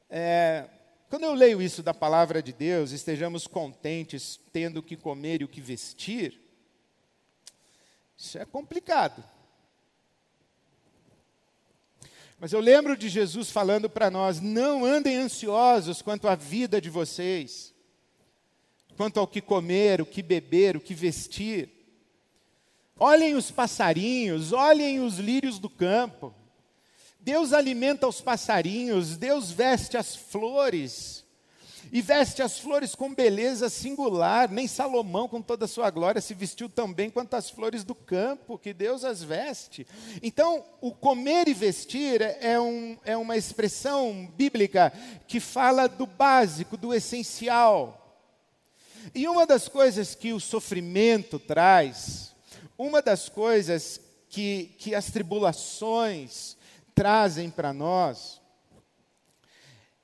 É, 0.08 0.66
quando 1.10 1.24
eu 1.24 1.34
leio 1.34 1.60
isso 1.60 1.82
da 1.82 1.92
palavra 1.92 2.40
de 2.40 2.54
Deus, 2.54 2.92
estejamos 2.92 3.48
contentes 3.48 4.40
tendo 4.54 4.78
o 4.78 4.84
que 4.84 4.96
comer 4.96 5.42
e 5.42 5.46
o 5.46 5.50
que 5.50 5.60
vestir, 5.60 6.40
isso 8.16 8.38
é 8.38 8.46
complicado. 8.46 9.24
Mas 12.40 12.54
eu 12.54 12.60
lembro 12.60 12.96
de 12.96 13.10
Jesus 13.10 13.50
falando 13.50 13.90
para 13.90 14.10
nós: 14.12 14.40
não 14.40 14.86
andem 14.86 15.18
ansiosos 15.18 16.02
quanto 16.02 16.28
à 16.28 16.36
vida 16.36 16.80
de 16.80 16.90
vocês, 16.90 17.74
quanto 18.96 19.20
ao 19.20 19.28
que 19.28 19.42
comer, 19.42 20.02
o 20.02 20.06
que 20.06 20.22
beber, 20.22 20.78
o 20.78 20.82
que 20.82 20.94
vestir. 20.94 21.70
Olhem 22.98 23.36
os 23.36 23.52
passarinhos, 23.52 24.54
olhem 24.54 25.02
os 25.02 25.18
lírios 25.20 25.60
do 25.60 25.70
campo. 25.70 26.34
Deus 27.20 27.54
alimenta 27.54 28.08
os 28.08 28.22
passarinhos, 28.22 29.18
Deus 29.18 29.52
veste 29.52 29.98
as 29.98 30.16
flores 30.16 31.25
e 31.96 32.02
veste 32.02 32.42
as 32.42 32.60
flores 32.60 32.94
com 32.94 33.16
beleza 33.16 33.70
singular. 33.70 34.52
Nem 34.52 34.68
Salomão, 34.68 35.30
com 35.30 35.42
toda 35.42 35.64
a 35.64 35.68
sua 35.68 35.90
glória, 35.90 36.20
se 36.20 36.34
vestiu 36.34 36.68
tão 36.68 36.92
bem 36.92 37.10
quanto 37.10 37.36
as 37.36 37.50
flores 37.50 37.86
do 37.86 37.96
campo, 37.96 38.58
que 38.58 38.74
Deus 38.74 39.06
as 39.06 39.24
veste. 39.24 39.88
Então, 40.22 40.62
o 40.82 40.92
comer 40.92 41.48
e 41.48 41.54
vestir 41.54 42.22
é, 42.22 42.38
é, 42.42 42.60
um, 42.60 42.98
é 43.06 43.16
uma 43.16 43.38
expressão 43.38 44.30
bíblica 44.36 44.92
que 45.26 45.40
fala 45.40 45.88
do 45.88 46.06
básico, 46.06 46.76
do 46.76 46.94
essencial. 46.94 48.20
E 49.14 49.26
uma 49.30 49.46
das 49.46 49.70
coisas 49.70 50.14
que 50.14 50.34
o 50.34 50.40
sofrimento 50.42 51.40
traz, 51.40 52.36
uma 52.78 53.02
das 53.02 53.30
coisas 53.30 54.02
que, 54.28 54.76
que 54.80 54.94
as 54.94 55.06
tribulações 55.06 56.58
trazem 56.94 57.50
para 57.50 57.72
nós, 57.72 58.42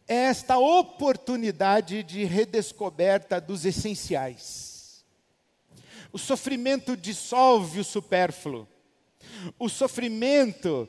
é 0.08 0.16
esta 0.16 0.58
oportunidade 0.58 2.04
de 2.04 2.24
redescoberta 2.24 3.40
dos 3.40 3.66
essenciais. 3.66 5.06
O 6.12 6.18
sofrimento 6.18 6.98
dissolve 6.98 7.80
o 7.80 7.84
supérfluo. 7.84 8.68
O 9.58 9.70
sofrimento 9.70 10.88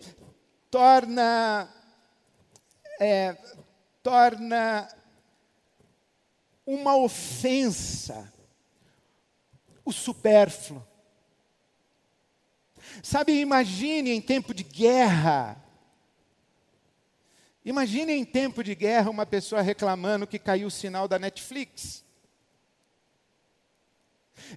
torna 0.71 1.73
é, 3.01 3.37
torna 4.03 4.89
uma 6.67 6.97
ofensa 6.97 8.33
o 9.85 9.93
supérfluo. 9.93 10.87
Sabe, 13.03 13.41
imagine 13.41 14.11
em 14.11 14.21
tempo 14.21 14.53
de 14.55 14.63
guerra. 14.63 15.62
Imagine 17.65 18.13
em 18.13 18.25
tempo 18.25 18.65
de 18.65 18.75
guerra 18.75 19.09
uma 19.09 19.25
pessoa 19.25 19.63
reclamando 19.63 20.27
que 20.27 20.39
caiu 20.39 20.67
o 20.67 20.71
sinal 20.71 21.07
da 21.07 21.17
Netflix. 21.17 22.05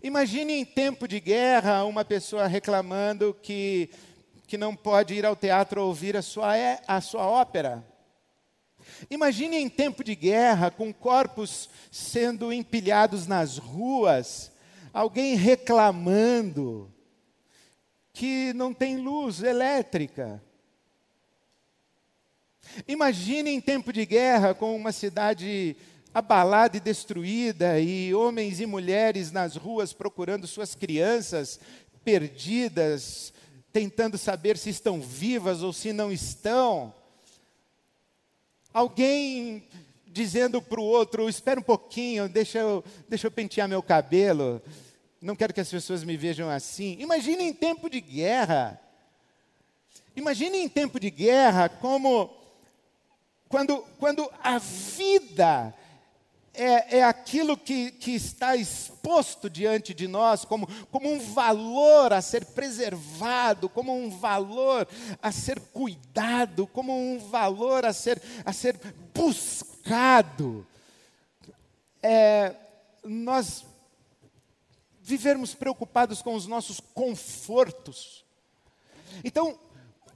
Imagine 0.01 0.53
em 0.53 0.65
tempo 0.65 1.07
de 1.07 1.19
guerra 1.19 1.85
uma 1.85 2.03
pessoa 2.03 2.47
reclamando 2.47 3.31
que, 3.43 3.91
que 4.47 4.57
não 4.57 4.75
pode 4.75 5.13
ir 5.13 5.23
ao 5.23 5.35
teatro 5.35 5.83
ouvir 5.83 6.17
a 6.17 6.23
sua, 6.23 6.57
é, 6.57 6.81
a 6.87 6.99
sua 6.99 7.27
ópera. 7.27 7.85
Imagine 9.09 9.57
em 9.57 9.69
tempo 9.69 10.03
de 10.03 10.15
guerra, 10.15 10.71
com 10.71 10.91
corpos 10.91 11.69
sendo 11.91 12.51
empilhados 12.51 13.27
nas 13.27 13.59
ruas, 13.59 14.51
alguém 14.91 15.35
reclamando 15.35 16.91
que 18.11 18.51
não 18.53 18.73
tem 18.73 18.97
luz 18.97 19.43
elétrica. 19.43 20.41
Imagine 22.87 23.51
em 23.51 23.61
tempo 23.61 23.93
de 23.93 24.05
guerra, 24.05 24.53
com 24.53 24.75
uma 24.75 24.91
cidade 24.91 25.75
abalada 26.13 26.77
e 26.77 26.79
destruída, 26.79 27.79
e 27.79 28.13
homens 28.13 28.59
e 28.59 28.65
mulheres 28.65 29.31
nas 29.31 29.55
ruas 29.55 29.93
procurando 29.93 30.47
suas 30.47 30.75
crianças 30.75 31.59
perdidas, 32.03 33.33
tentando 33.73 34.17
saber 34.17 34.57
se 34.57 34.69
estão 34.69 35.01
vivas 35.01 35.61
ou 35.61 35.73
se 35.73 35.91
não 35.91 36.11
estão. 36.11 36.93
Alguém 38.73 39.67
dizendo 40.05 40.61
para 40.61 40.79
o 40.79 40.83
outro: 40.83 41.29
espera 41.29 41.59
um 41.59 41.63
pouquinho, 41.63 42.29
deixa 42.29 42.59
eu, 42.59 42.83
deixa 43.09 43.27
eu 43.27 43.31
pentear 43.31 43.67
meu 43.67 43.81
cabelo, 43.81 44.61
não 45.21 45.35
quero 45.35 45.53
que 45.53 45.61
as 45.61 45.69
pessoas 45.69 46.03
me 46.03 46.15
vejam 46.15 46.49
assim. 46.49 46.95
Imagine 46.99 47.43
em 47.43 47.53
tempo 47.53 47.89
de 47.89 47.99
guerra. 47.99 48.79
Imagine 50.15 50.59
em 50.59 50.69
tempo 50.69 50.99
de 50.99 51.09
guerra 51.09 51.67
como 51.67 52.27
quando, 53.49 53.79
quando 53.99 54.29
a 54.43 54.57
vida 54.57 55.73
é, 56.53 56.99
é 56.99 57.03
aquilo 57.03 57.57
que, 57.57 57.91
que 57.91 58.11
está 58.11 58.55
exposto 58.55 59.49
diante 59.49 59.93
de 59.93 60.07
nós 60.07 60.45
como, 60.45 60.67
como 60.91 61.11
um 61.11 61.19
valor 61.19 62.13
a 62.13 62.21
ser 62.21 62.45
preservado, 62.45 63.69
como 63.69 63.95
um 63.95 64.09
valor 64.09 64.87
a 65.21 65.31
ser 65.31 65.59
cuidado, 65.59 66.65
como 66.67 66.93
um 66.93 67.19
valor 67.19 67.85
a 67.85 67.93
ser, 67.93 68.21
a 68.43 68.53
ser 68.53 68.79
buscado. 69.13 70.65
É, 72.01 72.55
nós 73.03 73.65
vivermos 75.01 75.53
preocupados 75.53 76.21
com 76.21 76.33
os 76.33 76.47
nossos 76.47 76.79
confortos. 76.79 78.25
Então, 79.23 79.57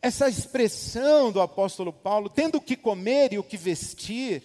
essa 0.01 0.29
expressão 0.29 1.31
do 1.31 1.41
apóstolo 1.41 1.91
Paulo, 1.91 2.29
tendo 2.29 2.57
o 2.57 2.61
que 2.61 2.75
comer 2.75 3.33
e 3.33 3.39
o 3.39 3.43
que 3.43 3.57
vestir, 3.57 4.43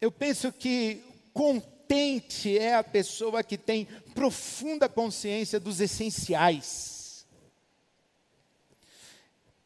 eu 0.00 0.10
penso 0.12 0.52
que 0.52 1.02
contente 1.32 2.56
é 2.58 2.74
a 2.74 2.84
pessoa 2.84 3.42
que 3.42 3.58
tem 3.58 3.86
profunda 4.14 4.88
consciência 4.88 5.58
dos 5.58 5.80
essenciais. 5.80 7.26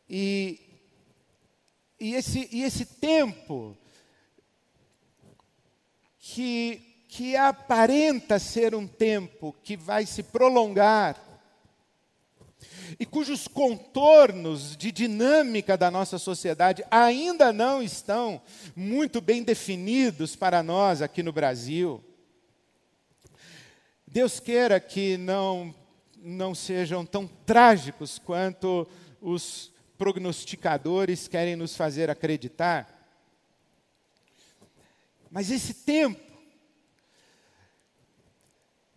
E, 0.08 0.58
e, 2.00 2.14
esse, 2.14 2.48
e 2.50 2.62
esse 2.62 2.86
tempo 2.86 3.76
que, 6.18 7.04
que 7.08 7.36
aparenta 7.36 8.38
ser 8.38 8.74
um 8.74 8.86
tempo 8.86 9.54
que 9.62 9.76
vai 9.76 10.06
se 10.06 10.22
prolongar, 10.22 11.27
e 12.98 13.04
cujos 13.06 13.48
contornos 13.48 14.76
de 14.76 14.92
dinâmica 14.92 15.76
da 15.76 15.90
nossa 15.90 16.18
sociedade 16.18 16.84
ainda 16.90 17.52
não 17.52 17.82
estão 17.82 18.40
muito 18.76 19.20
bem 19.20 19.42
definidos 19.42 20.36
para 20.36 20.62
nós 20.62 21.02
aqui 21.02 21.22
no 21.22 21.32
Brasil. 21.32 22.02
Deus 24.06 24.40
queira 24.40 24.80
que 24.80 25.16
não, 25.16 25.74
não 26.16 26.54
sejam 26.54 27.04
tão 27.04 27.26
trágicos 27.26 28.18
quanto 28.18 28.86
os 29.20 29.72
prognosticadores 29.98 31.28
querem 31.28 31.56
nos 31.56 31.76
fazer 31.76 32.08
acreditar. 32.08 32.94
Mas 35.30 35.50
esse 35.50 35.74
tempo 35.74 36.28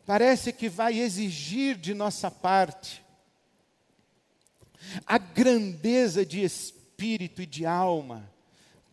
parece 0.06 0.54
que 0.54 0.70
vai 0.70 1.00
exigir 1.00 1.76
de 1.76 1.94
nossa 1.94 2.30
parte 2.32 3.04
a 5.06 5.18
grandeza 5.18 6.26
de 6.26 6.44
espírito 6.44 7.42
e 7.42 7.46
de 7.46 7.66
alma 7.66 8.30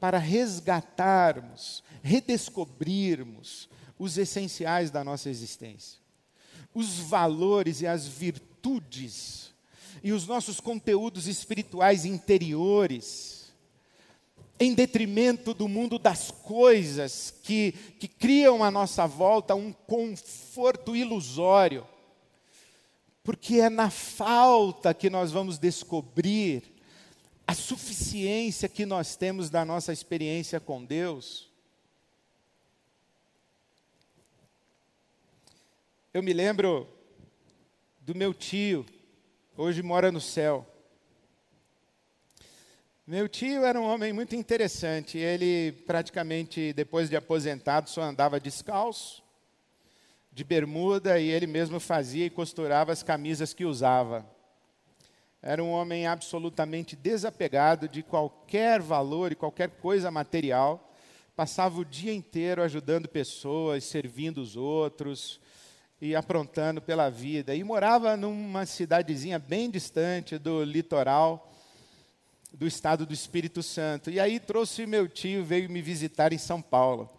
para 0.00 0.18
resgatarmos, 0.18 1.82
redescobrirmos 2.02 3.68
os 3.98 4.16
essenciais 4.16 4.90
da 4.90 5.02
nossa 5.02 5.28
existência, 5.28 5.98
os 6.74 6.98
valores 6.98 7.80
e 7.80 7.86
as 7.86 8.06
virtudes 8.06 9.52
e 10.02 10.12
os 10.12 10.26
nossos 10.26 10.60
conteúdos 10.60 11.26
espirituais 11.26 12.04
interiores, 12.04 13.52
em 14.60 14.74
detrimento 14.74 15.52
do 15.52 15.68
mundo 15.68 15.98
das 15.98 16.30
coisas 16.30 17.34
que, 17.42 17.72
que 17.98 18.08
criam 18.08 18.62
à 18.62 18.70
nossa 18.70 19.06
volta 19.06 19.54
um 19.54 19.72
conforto 19.72 20.94
ilusório 20.94 21.86
porque 23.28 23.60
é 23.60 23.68
na 23.68 23.90
falta 23.90 24.94
que 24.94 25.10
nós 25.10 25.30
vamos 25.30 25.58
descobrir 25.58 26.62
a 27.46 27.52
suficiência 27.52 28.70
que 28.70 28.86
nós 28.86 29.16
temos 29.16 29.50
da 29.50 29.66
nossa 29.66 29.92
experiência 29.92 30.58
com 30.58 30.82
Deus. 30.82 31.52
Eu 36.14 36.22
me 36.22 36.32
lembro 36.32 36.88
do 38.00 38.14
meu 38.14 38.32
tio, 38.32 38.86
hoje 39.58 39.82
mora 39.82 40.10
no 40.10 40.22
céu. 40.22 40.66
Meu 43.06 43.28
tio 43.28 43.62
era 43.62 43.78
um 43.78 43.84
homem 43.84 44.10
muito 44.10 44.34
interessante. 44.34 45.18
Ele, 45.18 45.72
praticamente, 45.86 46.72
depois 46.72 47.10
de 47.10 47.16
aposentado, 47.16 47.90
só 47.90 48.00
andava 48.00 48.40
descalço 48.40 49.27
de 50.38 50.44
bermuda 50.44 51.18
e 51.18 51.28
ele 51.28 51.48
mesmo 51.48 51.80
fazia 51.80 52.24
e 52.24 52.30
costurava 52.30 52.92
as 52.92 53.02
camisas 53.02 53.52
que 53.52 53.64
usava. 53.64 54.24
Era 55.42 55.64
um 55.64 55.72
homem 55.72 56.06
absolutamente 56.06 56.94
desapegado 56.94 57.88
de 57.88 58.04
qualquer 58.04 58.80
valor 58.80 59.32
e 59.32 59.34
qualquer 59.34 59.68
coisa 59.68 60.12
material. 60.12 60.94
Passava 61.34 61.80
o 61.80 61.84
dia 61.84 62.14
inteiro 62.14 62.62
ajudando 62.62 63.08
pessoas, 63.08 63.82
servindo 63.82 64.38
os 64.38 64.56
outros 64.56 65.40
e 66.00 66.14
aprontando 66.14 66.80
pela 66.80 67.10
vida. 67.10 67.52
E 67.52 67.64
morava 67.64 68.16
numa 68.16 68.64
cidadezinha 68.64 69.40
bem 69.40 69.68
distante 69.68 70.38
do 70.38 70.62
litoral 70.62 71.52
do 72.52 72.64
estado 72.64 73.04
do 73.04 73.12
Espírito 73.12 73.60
Santo. 73.60 74.08
E 74.08 74.20
aí 74.20 74.38
trouxe 74.38 74.86
meu 74.86 75.08
tio, 75.08 75.44
veio 75.44 75.68
me 75.68 75.82
visitar 75.82 76.32
em 76.32 76.38
São 76.38 76.62
Paulo. 76.62 77.17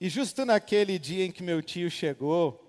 E 0.00 0.08
justo 0.08 0.44
naquele 0.44 0.98
dia 0.98 1.24
em 1.24 1.32
que 1.32 1.42
meu 1.42 1.60
tio 1.60 1.90
chegou, 1.90 2.64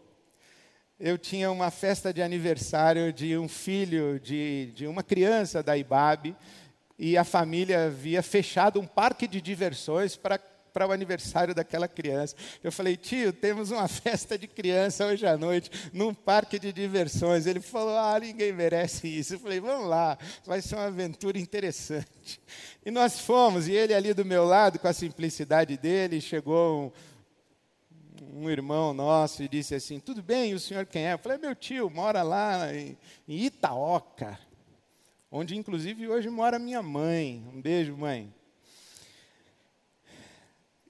eu 0.99 1.17
tinha 1.17 1.51
uma 1.51 1.69
festa 1.69 2.11
de 2.11 2.21
aniversário 2.21 3.13
de 3.13 3.37
um 3.37 3.47
filho, 3.47 4.19
de, 4.19 4.71
de 4.75 4.87
uma 4.87 5.03
criança 5.03 5.61
da 5.61 5.77
IBAB, 5.77 6.35
e 6.97 7.15
a 7.17 7.23
família 7.23 7.85
havia 7.85 8.23
fechado 8.23 8.79
um 8.79 8.85
parque 8.85 9.27
de 9.27 9.39
diversões 9.39 10.17
para 10.17 10.39
para 10.69 10.87
o 10.87 10.91
aniversário 10.91 11.53
daquela 11.53 11.87
criança. 11.87 12.35
Eu 12.63 12.71
falei, 12.71 12.95
tio, 12.95 13.33
temos 13.33 13.71
uma 13.71 13.87
festa 13.89 14.37
de 14.37 14.47
criança 14.47 15.05
hoje 15.05 15.25
à 15.25 15.35
noite, 15.35 15.69
num 15.91 16.13
parque 16.13 16.59
de 16.59 16.71
diversões. 16.71 17.45
Ele 17.45 17.59
falou, 17.59 17.97
ah, 17.97 18.19
ninguém 18.19 18.53
merece 18.53 19.07
isso. 19.07 19.33
Eu 19.33 19.39
falei, 19.39 19.59
vamos 19.59 19.87
lá, 19.87 20.17
vai 20.45 20.61
ser 20.61 20.75
uma 20.75 20.85
aventura 20.85 21.37
interessante. 21.39 22.39
E 22.85 22.91
nós 22.91 23.19
fomos, 23.19 23.67
e 23.67 23.73
ele 23.73 23.93
ali 23.93 24.13
do 24.13 24.23
meu 24.23 24.45
lado, 24.45 24.79
com 24.79 24.87
a 24.87 24.93
simplicidade 24.93 25.75
dele, 25.75 26.21
chegou 26.21 26.93
um 28.33 28.49
irmão 28.49 28.93
nosso 28.93 29.43
e 29.43 29.47
disse 29.47 29.75
assim: 29.75 29.99
Tudo 29.99 30.21
bem, 30.21 30.53
o 30.53 30.59
senhor 30.59 30.85
quem 30.85 31.07
é? 31.07 31.13
Eu 31.13 31.19
falei: 31.19 31.37
Meu 31.37 31.55
tio, 31.55 31.89
mora 31.89 32.21
lá 32.21 32.73
em, 32.73 32.97
em 33.27 33.45
Itaoca, 33.45 34.39
onde 35.31 35.57
inclusive 35.57 36.07
hoje 36.07 36.29
mora 36.29 36.59
minha 36.59 36.81
mãe. 36.81 37.43
Um 37.53 37.61
beijo, 37.61 37.95
mãe. 37.95 38.33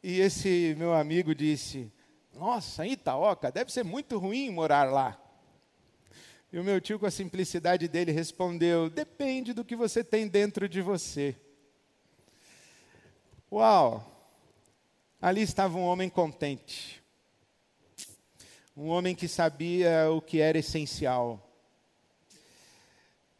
E 0.01 0.19
esse 0.19 0.75
meu 0.77 0.93
amigo 0.93 1.35
disse: 1.35 1.91
Nossa, 2.33 2.85
Itaoca, 2.85 3.51
deve 3.51 3.71
ser 3.71 3.83
muito 3.83 4.17
ruim 4.17 4.49
morar 4.49 4.91
lá. 4.91 5.19
E 6.51 6.57
o 6.57 6.63
meu 6.63 6.81
tio, 6.81 6.97
com 6.97 7.05
a 7.05 7.11
simplicidade 7.11 7.87
dele, 7.87 8.11
respondeu: 8.11 8.89
Depende 8.89 9.53
do 9.53 9.63
que 9.63 9.75
você 9.75 10.03
tem 10.03 10.27
dentro 10.27 10.67
de 10.67 10.81
você. 10.81 11.35
Uau! 13.51 14.15
Ali 15.21 15.41
estava 15.41 15.77
um 15.77 15.83
homem 15.83 16.09
contente, 16.09 16.98
um 18.79 18.87
homem 18.87 19.13
que 19.13 19.27
sabia 19.27 20.09
o 20.09 20.21
que 20.21 20.39
era 20.39 20.57
essencial. 20.57 21.45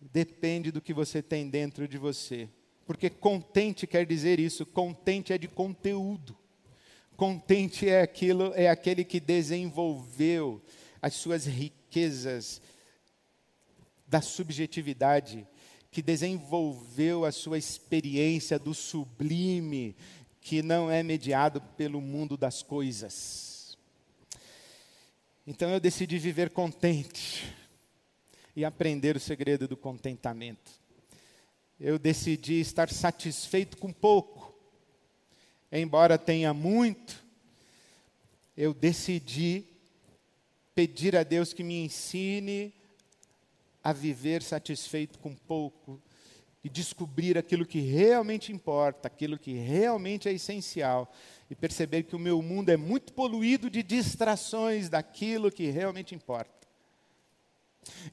Depende 0.02 0.70
do 0.70 0.82
que 0.82 0.94
você 0.94 1.22
tem 1.22 1.50
dentro 1.50 1.88
de 1.88 1.98
você. 1.98 2.50
Porque 2.86 3.10
contente 3.10 3.88
quer 3.88 4.06
dizer 4.06 4.38
isso, 4.38 4.66
contente 4.66 5.32
é 5.32 5.38
de 5.38 5.48
conteúdo. 5.48 6.38
Contente 7.16 7.88
é 7.88 8.02
aquilo, 8.02 8.52
é 8.54 8.68
aquele 8.68 9.06
que 9.06 9.18
desenvolveu 9.22 10.62
as 11.02 11.14
suas 11.14 11.46
riquezas 11.46 12.62
da 14.06 14.22
subjetividade, 14.22 15.48
que 15.90 16.02
desenvolveu 16.02 17.24
a 17.24 17.32
sua 17.32 17.58
experiência 17.58 18.60
do 18.60 18.74
sublime, 18.74 19.96
que 20.42 20.62
não 20.62 20.92
é 20.92 21.02
mediado 21.02 21.62
pelo 21.78 22.02
mundo 22.02 22.36
das 22.36 22.62
coisas. 22.62 23.49
Então 25.52 25.72
eu 25.72 25.80
decidi 25.80 26.20
viver 26.20 26.52
contente 26.52 27.52
e 28.56 28.64
aprender 28.64 29.16
o 29.16 29.20
segredo 29.20 29.68
do 29.68 29.76
contentamento. 29.76 30.72
Eu 31.80 31.98
decidi 31.98 32.60
estar 32.60 32.88
satisfeito 32.92 33.76
com 33.76 33.92
pouco, 33.92 34.54
embora 35.72 36.20
tenha 36.20 36.54
muito, 36.54 37.26
eu 38.56 38.76
decidi 38.76 39.66
pedir 40.76 41.16
a 41.16 41.24
Deus 41.24 41.52
que 41.52 41.64
me 41.64 41.84
ensine 41.84 42.72
a 43.84 43.92
viver 43.92 44.44
satisfeito 44.44 45.18
com 45.18 45.34
pouco 45.34 46.00
e 46.64 46.70
descobrir 46.70 47.40
aquilo 47.40 47.66
que 47.66 47.80
realmente 47.80 48.52
importa, 48.52 49.08
aquilo 49.08 49.36
que 49.36 49.54
realmente 49.54 50.30
é 50.30 50.32
essencial 50.32 51.12
e 51.50 51.56
perceber 51.56 52.04
que 52.04 52.16
o 52.16 52.20
meu 52.20 52.42
mundo 52.42 52.70
é 52.70 52.78
muito 52.78 53.12
poluído 53.14 53.70
de 53.70 53.82
distrações 53.82 54.88
daquilo 54.88 55.52
que 55.52 55.70
realmente 55.70 56.14
importa. 56.14 56.60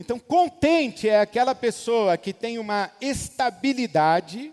Então, 0.00 0.18
contente 0.18 1.08
é 1.08 1.20
aquela 1.20 1.54
pessoa 1.54 2.16
que 2.16 2.32
tem 2.32 2.58
uma 2.58 2.90
estabilidade, 3.00 4.52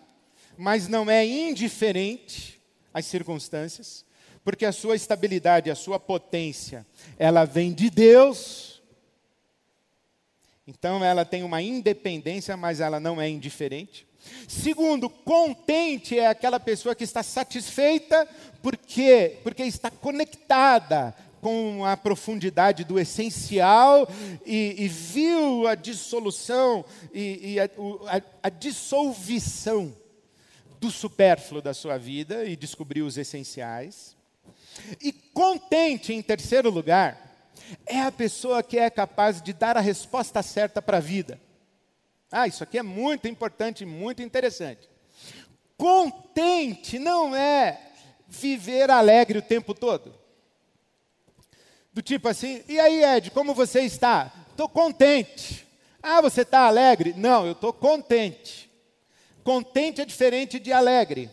mas 0.58 0.88
não 0.88 1.10
é 1.10 1.26
indiferente 1.26 2.62
às 2.94 3.06
circunstâncias, 3.06 4.06
porque 4.44 4.66
a 4.66 4.72
sua 4.72 4.96
estabilidade, 4.96 5.72
a 5.72 5.76
sua 5.76 6.00
potência, 6.00 6.86
ela 7.18 7.46
vem 7.46 7.72
de 7.74 7.90
Deus. 7.90 8.73
Então, 10.66 11.04
ela 11.04 11.26
tem 11.26 11.44
uma 11.44 11.62
independência, 11.62 12.56
mas 12.56 12.80
ela 12.80 13.00
não 13.00 13.22
é 13.22 13.30
indiferente. 13.30 14.08
Segundo, 14.48 15.10
contente 15.10 16.18
é 16.18 16.28
aquela 16.28 16.60
pessoa 16.60 16.96
que 16.96 17.04
está 17.04 17.22
satisfeita 17.22 18.28
porque 18.62 19.38
porque 19.44 19.64
está 19.64 19.92
conectada 19.92 21.14
com 21.42 21.84
a 21.84 21.98
profundidade 21.98 22.86
do 22.86 22.98
essencial 22.98 24.08
e, 24.46 24.76
e 24.78 24.88
viu 24.88 25.68
a 25.68 25.76
dissolução 25.76 26.86
e, 27.14 27.56
e 27.56 27.60
a, 27.60 27.66
a, 27.66 28.22
a 28.44 28.50
dissolução 28.50 29.94
do 30.80 30.90
supérfluo 30.90 31.62
da 31.62 31.74
sua 31.74 31.98
vida 31.98 32.46
e 32.46 32.56
descobriu 32.56 33.06
os 33.06 33.18
essenciais. 33.18 34.16
E 35.02 35.12
contente, 35.12 36.14
em 36.14 36.22
terceiro 36.22 36.70
lugar, 36.70 37.23
é 37.86 38.02
a 38.02 38.12
pessoa 38.12 38.64
que 38.64 38.78
é 38.78 38.90
capaz 38.90 39.42
de 39.42 39.54
dar 39.54 39.78
a 39.78 39.82
resposta 39.82 40.42
certa 40.42 40.82
para 40.82 40.98
a 40.98 41.02
vida. 41.02 41.40
Ah, 42.32 42.48
isso 42.48 42.64
aqui 42.64 42.78
é 42.78 42.84
muito 42.84 43.28
importante, 43.28 43.86
muito 43.86 44.22
interessante. 44.22 44.90
Contente 45.78 46.98
não 46.98 47.36
é 47.36 47.80
viver 48.28 48.90
alegre 48.90 49.38
o 49.38 49.42
tempo 49.42 49.74
todo. 49.74 50.14
Do 51.94 52.02
tipo 52.02 52.28
assim, 52.28 52.64
e 52.68 52.80
aí, 52.80 53.04
Ed, 53.04 53.30
como 53.30 53.54
você 53.54 53.82
está? 53.82 54.32
Estou 54.50 54.68
contente. 54.68 55.68
Ah, 56.02 56.22
você 56.22 56.42
está 56.42 56.62
alegre? 56.62 57.14
Não, 57.16 57.46
eu 57.46 57.52
estou 57.52 57.72
contente. 57.72 58.70
Contente 59.44 60.02
é 60.02 60.06
diferente 60.06 60.60
de 60.60 60.72
alegre. 60.72 61.30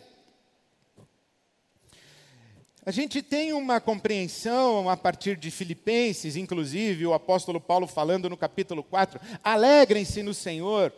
A 2.83 2.89
gente 2.89 3.21
tem 3.21 3.53
uma 3.53 3.79
compreensão 3.79 4.89
a 4.89 4.97
partir 4.97 5.37
de 5.37 5.51
Filipenses, 5.51 6.35
inclusive 6.35 7.05
o 7.05 7.13
apóstolo 7.13 7.61
Paulo 7.61 7.85
falando 7.85 8.27
no 8.27 8.35
capítulo 8.35 8.81
4: 8.81 9.21
alegrem-se 9.43 10.23
no 10.23 10.33
Senhor, 10.33 10.91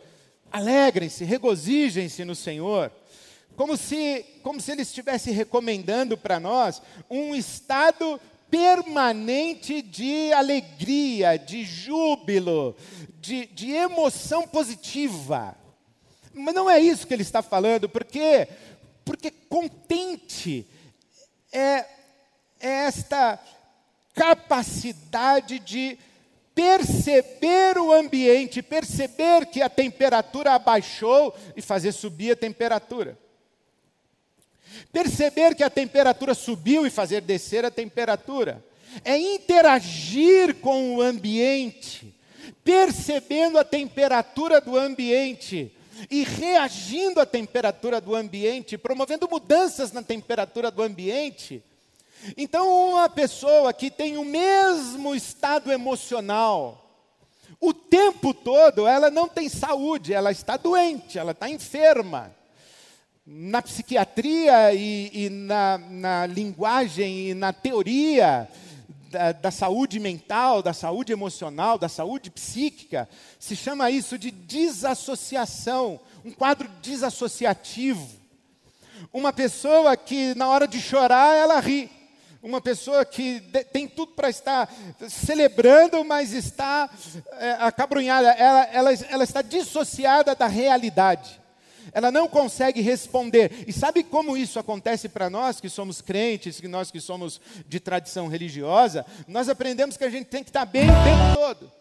alegrem-se, 0.50 1.24
regozijem-se 1.24 2.24
no 2.24 2.34
Senhor. 2.34 2.90
Como 3.54 3.76
se, 3.76 4.24
como 4.42 4.62
se 4.62 4.72
ele 4.72 4.80
estivesse 4.80 5.30
recomendando 5.30 6.16
para 6.16 6.40
nós 6.40 6.80
um 7.10 7.34
estado 7.34 8.18
permanente 8.50 9.82
de 9.82 10.32
alegria, 10.32 11.36
de 11.36 11.64
júbilo, 11.64 12.74
de, 13.20 13.44
de 13.46 13.72
emoção 13.72 14.48
positiva. 14.48 15.54
Mas 16.32 16.54
não 16.54 16.68
é 16.68 16.80
isso 16.80 17.06
que 17.06 17.12
ele 17.12 17.22
está 17.22 17.42
falando, 17.42 17.90
porque 17.90 18.48
porque 19.04 19.30
contente 19.30 20.66
é, 21.54 21.86
é 22.60 22.68
esta 22.86 23.38
capacidade 24.12 25.58
de 25.60 25.96
perceber 26.54 27.78
o 27.78 27.92
ambiente, 27.92 28.62
perceber 28.62 29.46
que 29.46 29.62
a 29.62 29.68
temperatura 29.68 30.52
abaixou 30.52 31.34
e 31.56 31.62
fazer 31.62 31.92
subir 31.92 32.32
a 32.32 32.36
temperatura. 32.36 33.18
Perceber 34.92 35.54
que 35.54 35.62
a 35.62 35.70
temperatura 35.70 36.34
subiu 36.34 36.86
e 36.86 36.90
fazer 36.90 37.20
descer 37.20 37.64
a 37.64 37.70
temperatura. 37.70 38.64
É 39.04 39.16
interagir 39.16 40.56
com 40.56 40.96
o 40.96 41.02
ambiente, 41.02 42.14
percebendo 42.62 43.58
a 43.58 43.64
temperatura 43.64 44.60
do 44.60 44.76
ambiente 44.76 45.73
e 46.10 46.22
reagindo 46.22 47.20
à 47.20 47.26
temperatura 47.26 48.00
do 48.00 48.14
ambiente, 48.14 48.78
promovendo 48.78 49.28
mudanças 49.28 49.92
na 49.92 50.02
temperatura 50.02 50.70
do 50.70 50.82
ambiente. 50.82 51.62
Então, 52.36 52.92
uma 52.92 53.08
pessoa 53.08 53.72
que 53.72 53.90
tem 53.90 54.16
o 54.16 54.24
mesmo 54.24 55.14
estado 55.14 55.70
emocional, 55.70 56.80
o 57.60 57.72
tempo 57.72 58.32
todo, 58.32 58.86
ela 58.86 59.10
não 59.10 59.28
tem 59.28 59.48
saúde, 59.48 60.12
ela 60.12 60.30
está 60.30 60.56
doente, 60.56 61.18
ela 61.18 61.32
está 61.32 61.48
enferma 61.48 62.34
na 63.26 63.62
psiquiatria 63.62 64.74
e, 64.74 65.10
e 65.12 65.30
na, 65.30 65.78
na, 65.78 66.26
linguagem 66.26 67.30
e 67.30 67.34
na 67.34 67.52
teoria 67.54 68.46
da, 69.14 69.30
da, 69.30 69.50
saúde 69.52 70.00
mental, 70.00 70.60
da 70.60 70.72
saúde 70.72 71.12
emocional, 71.12 71.78
da 71.78 71.88
saúde 71.88 72.30
psíquica, 72.30 73.08
se 73.38 73.54
chama 73.54 73.90
isso 73.90 74.18
de 74.18 74.32
desassociação, 74.32 76.00
um 76.24 76.32
quadro 76.32 76.68
desassociativo. 76.82 78.08
Uma 79.12 79.32
pessoa 79.32 79.96
que 79.96 80.34
na 80.34 80.48
hora 80.48 80.66
de 80.66 80.80
chorar 80.80 81.36
ela 81.36 81.60
ri. 81.60 81.88
Uma 82.42 82.60
pessoa 82.60 83.04
que 83.04 83.38
de, 83.38 83.64
tem 83.64 83.86
tudo 83.86 84.12
para 84.12 84.28
estar 84.28 84.68
celebrando, 85.08 86.04
mas 86.04 86.32
está 86.32 86.90
é, 87.38 87.52
acabrunhada, 87.60 88.32
ela, 88.32 88.64
ela, 88.64 88.92
ela 88.92 89.24
está 89.24 89.40
dissociada 89.40 90.34
da 90.34 90.46
realidade 90.48 91.43
ela 91.92 92.10
não 92.10 92.28
consegue 92.28 92.80
responder. 92.80 93.64
E 93.66 93.72
sabe 93.72 94.02
como 94.02 94.36
isso 94.36 94.58
acontece 94.58 95.08
para 95.08 95.28
nós 95.28 95.60
que 95.60 95.68
somos 95.68 96.00
crentes, 96.00 96.60
que 96.60 96.68
nós 96.68 96.90
que 96.90 97.00
somos 97.00 97.40
de 97.68 97.80
tradição 97.80 98.28
religiosa? 98.28 99.04
Nós 99.26 99.48
aprendemos 99.48 99.96
que 99.96 100.04
a 100.04 100.10
gente 100.10 100.26
tem 100.26 100.42
que 100.42 100.50
estar 100.50 100.64
bem 100.64 100.84
o 100.84 101.04
tempo 101.04 101.36
todo. 101.36 101.72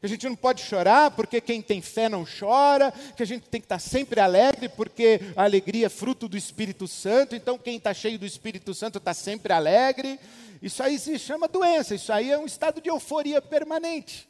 Que 0.00 0.06
a 0.06 0.08
gente 0.08 0.28
não 0.28 0.36
pode 0.36 0.62
chorar 0.62 1.10
porque 1.12 1.40
quem 1.40 1.62
tem 1.62 1.80
fé 1.80 2.08
não 2.08 2.26
chora, 2.26 2.92
que 3.16 3.22
a 3.22 3.26
gente 3.26 3.48
tem 3.48 3.60
que 3.60 3.64
estar 3.64 3.78
sempre 3.78 4.20
alegre 4.20 4.68
porque 4.68 5.20
a 5.34 5.44
alegria 5.44 5.86
é 5.86 5.88
fruto 5.88 6.28
do 6.28 6.36
Espírito 6.36 6.86
Santo, 6.86 7.34
então 7.34 7.56
quem 7.56 7.76
está 7.76 7.94
cheio 7.94 8.18
do 8.18 8.26
Espírito 8.26 8.74
Santo 8.74 8.98
está 8.98 9.14
sempre 9.14 9.52
alegre. 9.52 10.20
Isso 10.60 10.82
aí 10.82 10.98
se 10.98 11.18
chama 11.18 11.48
doença, 11.48 11.94
isso 11.94 12.12
aí 12.12 12.30
é 12.30 12.38
um 12.38 12.44
estado 12.44 12.80
de 12.80 12.90
euforia 12.90 13.40
permanente. 13.40 14.28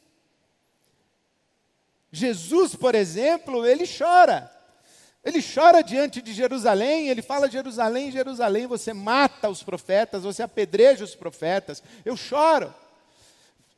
Jesus, 2.15 2.73
por 2.73 2.95
exemplo, 2.95 3.65
ele 3.65 3.85
chora. 3.85 4.54
Ele 5.25 5.41
chora 5.41 5.81
diante 5.81 6.21
de 6.21 6.31
Jerusalém, 6.31 7.09
ele 7.09 7.23
fala: 7.23 7.49
Jerusalém, 7.49 8.11
Jerusalém, 8.11 8.67
você 8.67 8.93
mata 8.93 9.49
os 9.49 9.63
profetas, 9.63 10.21
você 10.21 10.43
apedreja 10.43 11.03
os 11.03 11.15
profetas. 11.15 11.81
Eu 12.05 12.15
choro. 12.15 12.71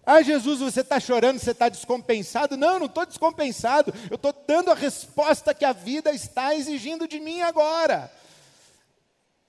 Ah, 0.05 0.21
Jesus, 0.21 0.59
você 0.59 0.81
está 0.81 0.99
chorando, 0.99 1.39
você 1.39 1.51
está 1.51 1.69
descompensado. 1.69 2.57
Não, 2.57 2.79
não 2.79 2.85
estou 2.85 3.05
descompensado. 3.05 3.93
Eu 4.09 4.15
estou 4.15 4.33
dando 4.45 4.71
a 4.71 4.75
resposta 4.75 5.53
que 5.53 5.63
a 5.63 5.71
vida 5.71 6.11
está 6.11 6.53
exigindo 6.53 7.07
de 7.07 7.19
mim 7.19 7.41
agora. 7.41 8.11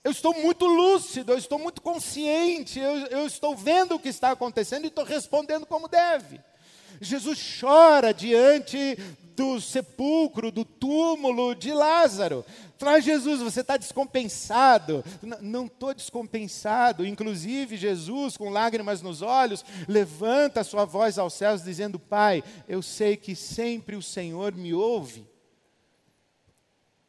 Eu 0.04 0.12
estou 0.12 0.32
muito 0.34 0.66
lúcido, 0.66 1.32
eu 1.32 1.38
estou 1.38 1.58
muito 1.58 1.82
consciente, 1.82 2.78
eu, 2.78 3.06
eu 3.06 3.26
estou 3.26 3.56
vendo 3.56 3.96
o 3.96 3.98
que 3.98 4.08
está 4.08 4.30
acontecendo 4.30 4.84
e 4.84 4.88
estou 4.88 5.04
respondendo 5.04 5.66
como 5.66 5.88
deve. 5.88 6.40
Jesus 7.00 7.58
chora 7.60 8.14
diante 8.14 8.96
do 9.38 9.60
sepulcro, 9.60 10.50
do 10.50 10.64
túmulo 10.64 11.54
de 11.54 11.72
Lázaro. 11.72 12.44
Fala, 12.76 13.00
Jesus, 13.00 13.40
você 13.40 13.60
está 13.60 13.76
descompensado. 13.76 15.04
Não 15.40 15.66
estou 15.66 15.94
descompensado. 15.94 17.06
Inclusive, 17.06 17.76
Jesus, 17.76 18.36
com 18.36 18.50
lágrimas 18.50 19.00
nos 19.00 19.22
olhos, 19.22 19.64
levanta 19.86 20.64
sua 20.64 20.84
voz 20.84 21.20
aos 21.20 21.34
céus, 21.34 21.62
dizendo: 21.62 22.00
Pai, 22.00 22.42
eu 22.66 22.82
sei 22.82 23.16
que 23.16 23.36
sempre 23.36 23.94
o 23.94 24.02
Senhor 24.02 24.52
me 24.56 24.74
ouve. 24.74 25.24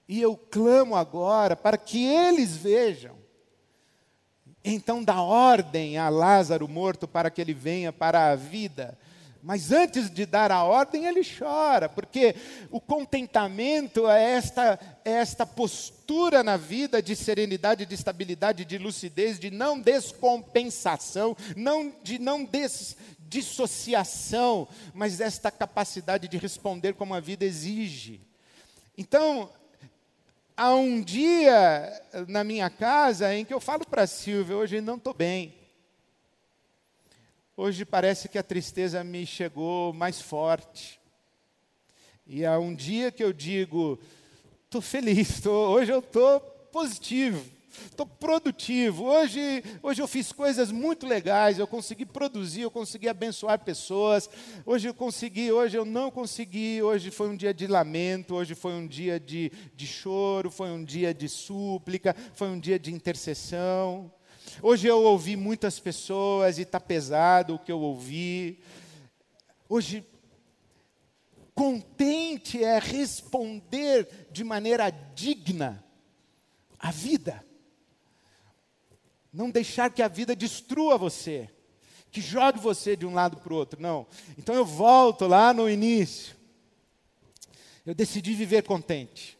E 0.08 0.22
eu 0.22 0.38
clamo 0.38 0.96
agora 0.96 1.56
para 1.56 1.78
que 1.78 2.06
eles 2.06 2.56
vejam. 2.56 3.18
Então 4.63 5.04
dá 5.04 5.20
ordem 5.20 5.98
a 5.98 6.10
Lázaro 6.10 6.68
morto 6.68 7.08
para 7.08 7.32
que 7.32 7.42
ele 7.42 7.56
venha 7.56 7.92
para 7.92 8.32
a 8.32 8.36
vida. 8.36 8.98
Mas 9.41 9.71
antes 9.71 10.10
de 10.10 10.25
dar 10.25 10.52
a 10.52 10.63
ordem, 10.63 11.06
ele 11.06 11.21
chora, 11.23 11.88
porque 11.88 12.36
o 12.69 12.82
contentamento 12.82 14.08
é 14.10 14.34
esta, 14.34 14.80
é 15.06 15.12
esta 15.12 15.45
postura 15.45 16.43
na 16.43 16.58
vida 16.58 17.02
de 17.02 17.15
serenidade, 17.15 17.86
de 17.86 17.95
estabilidade, 17.95 18.65
de 18.65 18.78
lucidez, 18.78 19.39
de 19.39 19.49
não 19.49 19.80
descompensação, 19.80 21.38
não, 21.56 21.93
de 22.04 22.19
não 22.19 22.43
des, 22.43 22.97
dissociação, 23.17 24.67
mas 24.93 25.21
esta 25.21 25.49
capacidade 25.49 26.28
de 26.28 26.38
responder 26.38 26.93
como 26.93 27.13
a 27.13 27.19
vida 27.21 27.45
exige. 27.45 28.19
Então, 28.97 29.49
há 30.58 30.75
um 30.75 31.02
dia 31.02 32.04
na 32.28 32.43
minha 32.43 32.69
casa 32.69 33.34
em 33.34 33.45
que 33.45 33.54
eu 33.54 33.62
falo 33.62 33.86
para 33.88 34.06
Silvia, 34.06 34.58
hoje 34.58 34.82
não 34.82 34.95
estou 34.95 35.13
bem. 35.13 35.59
Hoje 37.62 37.84
parece 37.84 38.30
que 38.30 38.38
a 38.38 38.41
tristeza 38.41 39.04
me 39.04 39.26
chegou 39.26 39.91
mais 39.91 40.22
forte. 40.22 40.98
E 42.26 42.45
há 42.45 42.58
um 42.58 42.74
dia 42.74 43.12
que 43.12 43.22
eu 43.22 43.34
digo, 43.34 44.00
estou 44.63 44.82
feliz, 44.82 45.41
tô, 45.41 45.52
hoje 45.52 45.91
eu 45.91 46.00
estou 46.00 46.39
positivo, 46.72 47.45
estou 47.86 48.06
produtivo. 48.06 49.04
Hoje, 49.04 49.62
hoje 49.84 50.02
eu 50.02 50.08
fiz 50.08 50.32
coisas 50.32 50.72
muito 50.72 51.06
legais, 51.06 51.60
eu 51.60 51.67
consegui 51.67 52.06
produzir, 52.06 52.62
eu 52.62 52.72
consegui 52.72 53.10
abençoar 53.10 53.60
pessoas. 53.60 54.30
Hoje 54.65 54.88
eu 54.88 54.93
consegui, 54.93 55.52
hoje 55.52 55.78
eu 55.78 55.84
não 55.84 56.10
consegui. 56.10 56.82
Hoje 56.82 57.12
foi 57.12 57.28
um 57.28 57.36
dia 57.36 57.54
de 57.54 57.67
lamento, 57.67 58.36
hoje 58.36 58.56
foi 58.56 58.72
um 58.72 58.88
dia 58.88 59.19
de, 59.19 59.52
de 59.76 59.86
choro, 59.86 60.50
foi 60.50 60.69
um 60.69 60.82
dia 60.82 61.13
de 61.13 61.28
súplica, 61.28 62.15
foi 62.34 62.48
um 62.48 62.58
dia 62.58 62.80
de 62.80 62.93
intercessão. 62.93 64.10
Hoje 64.62 64.88
eu 64.88 65.02
ouvi 65.04 65.38
muitas 65.38 65.80
pessoas 65.80 66.58
e 66.58 66.63
está 66.63 66.80
pesado 66.80 67.56
o 67.56 67.60
que 67.60 67.72
eu 67.72 67.80
ouvi. 67.80 68.60
Hoje, 69.69 70.06
contente 71.56 72.62
é 72.62 72.78
responder 72.78 74.28
de 74.32 74.43
maneira 74.43 74.89
digna 74.89 75.84
à 76.78 76.91
vida. 76.91 77.45
Não 79.32 79.50
deixar 79.50 79.91
que 79.91 80.02
a 80.02 80.10
vida 80.10 80.36
destrua 80.36 80.98
você, 80.98 81.50
que 82.12 82.19
jogue 82.19 82.60
você 82.60 82.98
de 82.98 83.06
um 83.06 83.13
lado 83.13 83.38
para 83.38 83.54
o 83.54 83.56
outro. 83.56 83.82
Não. 83.82 84.06
Então 84.38 84.54
eu 84.54 84.65
volto 84.65 85.26
lá 85.26 85.54
no 85.54 85.69
início. 85.69 86.36
Eu 87.86 87.95
decidi 87.95 88.34
viver 88.34 88.63
contente. 88.63 89.38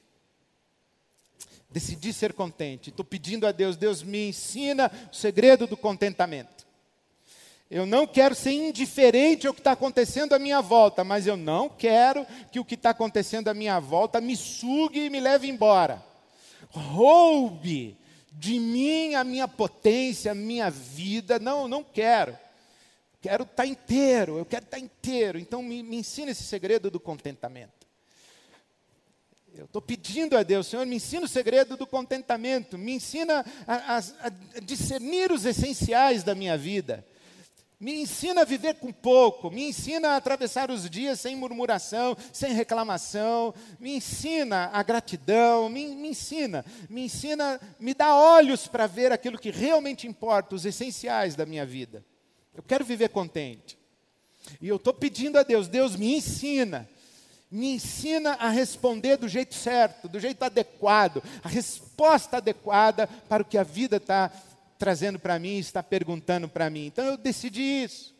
Decidi 1.69 2.12
ser 2.12 2.34
contente. 2.34 2.89
Estou 2.89 3.05
pedindo 3.05 3.45
a 3.45 3.51
Deus, 3.51 3.77
Deus 3.77 4.01
me 4.01 4.29
ensina 4.29 4.91
o 5.12 5.15
segredo 5.15 5.67
do 5.67 5.77
contentamento. 5.77 6.67
Eu 7.69 7.86
não 7.86 8.08
quero 8.08 8.34
ser 8.34 8.51
indiferente 8.51 9.45
ao 9.45 9.53
que 9.53 9.60
está 9.60 9.73
acontecendo 9.73 10.34
à 10.34 10.39
minha 10.39 10.60
volta, 10.60 11.03
mas 11.03 11.27
eu 11.27 11.38
não 11.38 11.69
quero 11.69 12.25
que 12.51 12.60
o 12.60 12.65
que 12.65 12.73
está 12.73 12.89
acontecendo 12.89 13.47
à 13.47 13.53
minha 13.53 13.79
volta 13.79 14.19
me 14.19 14.36
sugue 14.36 15.05
e 15.05 15.10
me 15.10 15.19
leve 15.19 15.47
embora. 15.47 16.03
Roube 16.71 17.95
de 18.32 18.60
mim 18.60 19.13
a 19.13 19.23
minha 19.23 19.47
potência, 19.47 20.32
a 20.32 20.36
minha 20.36 20.71
vida. 20.71 21.38
Não, 21.38 21.67
não 21.67 21.84
quero. 21.84 22.36
Quero 23.21 23.43
estar 23.43 23.55
tá 23.55 23.65
inteiro, 23.67 24.38
eu 24.38 24.45
quero 24.45 24.65
estar 24.65 24.77
tá 24.77 24.84
inteiro. 24.84 25.38
Então 25.38 25.62
me, 25.62 25.84
me 25.84 25.97
ensina 25.97 26.32
esse 26.32 26.43
segredo 26.43 26.89
do 26.89 26.99
contentamento. 26.99 27.88
Eu 29.55 29.65
estou 29.65 29.81
pedindo 29.81 30.38
a 30.38 30.43
Deus, 30.43 30.67
Senhor, 30.67 30.85
me 30.85 30.95
ensina 30.95 31.25
o 31.25 31.27
segredo 31.27 31.75
do 31.75 31.85
contentamento, 31.85 32.77
me 32.77 32.93
ensina 32.93 33.45
a, 33.67 33.97
a, 33.97 33.97
a, 33.97 34.59
discernir 34.62 35.31
os 35.31 35.45
essenciais 35.45 36.23
da 36.23 36.33
minha 36.35 36.57
vida, 36.57 37.05
me 37.79 38.01
ensina 38.01 38.41
a 38.41 38.45
viver 38.45 38.75
com 38.75 38.91
pouco, 38.91 39.49
me 39.49 39.69
ensina 39.69 40.09
a 40.09 40.15
atravessar 40.17 40.69
os 40.69 40.89
dias 40.89 41.19
sem 41.19 41.35
murmuração, 41.35 42.15
sem 42.33 42.53
reclamação, 42.53 43.53
me 43.79 43.95
ensina 43.95 44.69
a 44.73 44.83
gratidão, 44.83 45.69
me, 45.69 45.95
me 45.95 46.09
ensina, 46.09 46.65
me 46.89 47.05
ensina, 47.05 47.59
me 47.79 47.93
dá 47.93 48.13
olhos 48.15 48.67
para 48.67 48.85
ver 48.85 49.12
aquilo 49.12 49.39
que 49.39 49.49
realmente 49.49 50.07
importa, 50.07 50.55
os 50.55 50.65
essenciais 50.65 51.35
da 51.35 51.45
minha 51.45 51.65
vida. 51.65 52.05
Eu 52.53 52.63
quero 52.63 52.83
viver 52.83 53.09
contente. 53.09 53.77
E 54.62 54.67
eu 54.67 54.75
estou 54.75 54.93
pedindo 54.93 55.38
a 55.38 55.43
Deus, 55.43 55.67
Deus 55.67 55.95
me 55.95 56.15
ensina 56.15 56.88
me 57.51 57.73
ensina 57.73 58.33
a 58.33 58.49
responder 58.49 59.17
do 59.17 59.27
jeito 59.27 59.55
certo, 59.55 60.07
do 60.07 60.19
jeito 60.19 60.43
adequado, 60.43 61.23
a 61.43 61.49
resposta 61.49 62.38
adequada 62.38 63.07
para 63.27 63.41
o 63.41 63.45
que 63.45 63.57
a 63.57 63.63
vida 63.63 63.97
está 63.97 64.31
trazendo 64.77 65.19
para 65.19 65.39
mim, 65.39 65.57
está 65.57 65.81
perguntando 65.81 66.47
para 66.47 66.69
mim. 66.69 66.85
Então 66.85 67.05
eu 67.05 67.17
decidi 67.17 67.62
isso. 67.62 68.15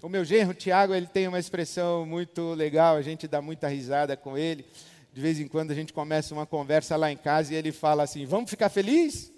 O 0.00 0.08
meu 0.08 0.24
genro, 0.24 0.54
Tiago, 0.54 0.94
ele 0.94 1.06
tem 1.06 1.28
uma 1.28 1.38
expressão 1.38 2.04
muito 2.06 2.54
legal, 2.54 2.96
a 2.96 3.02
gente 3.02 3.28
dá 3.28 3.40
muita 3.40 3.68
risada 3.68 4.16
com 4.16 4.36
ele. 4.36 4.64
De 5.12 5.20
vez 5.20 5.38
em 5.38 5.46
quando 5.46 5.70
a 5.70 5.74
gente 5.74 5.92
começa 5.92 6.34
uma 6.34 6.46
conversa 6.46 6.96
lá 6.96 7.12
em 7.12 7.16
casa 7.16 7.52
e 7.52 7.56
ele 7.56 7.70
fala 7.70 8.02
assim: 8.02 8.24
Vamos 8.24 8.50
ficar 8.50 8.68
felizes? 8.68 9.30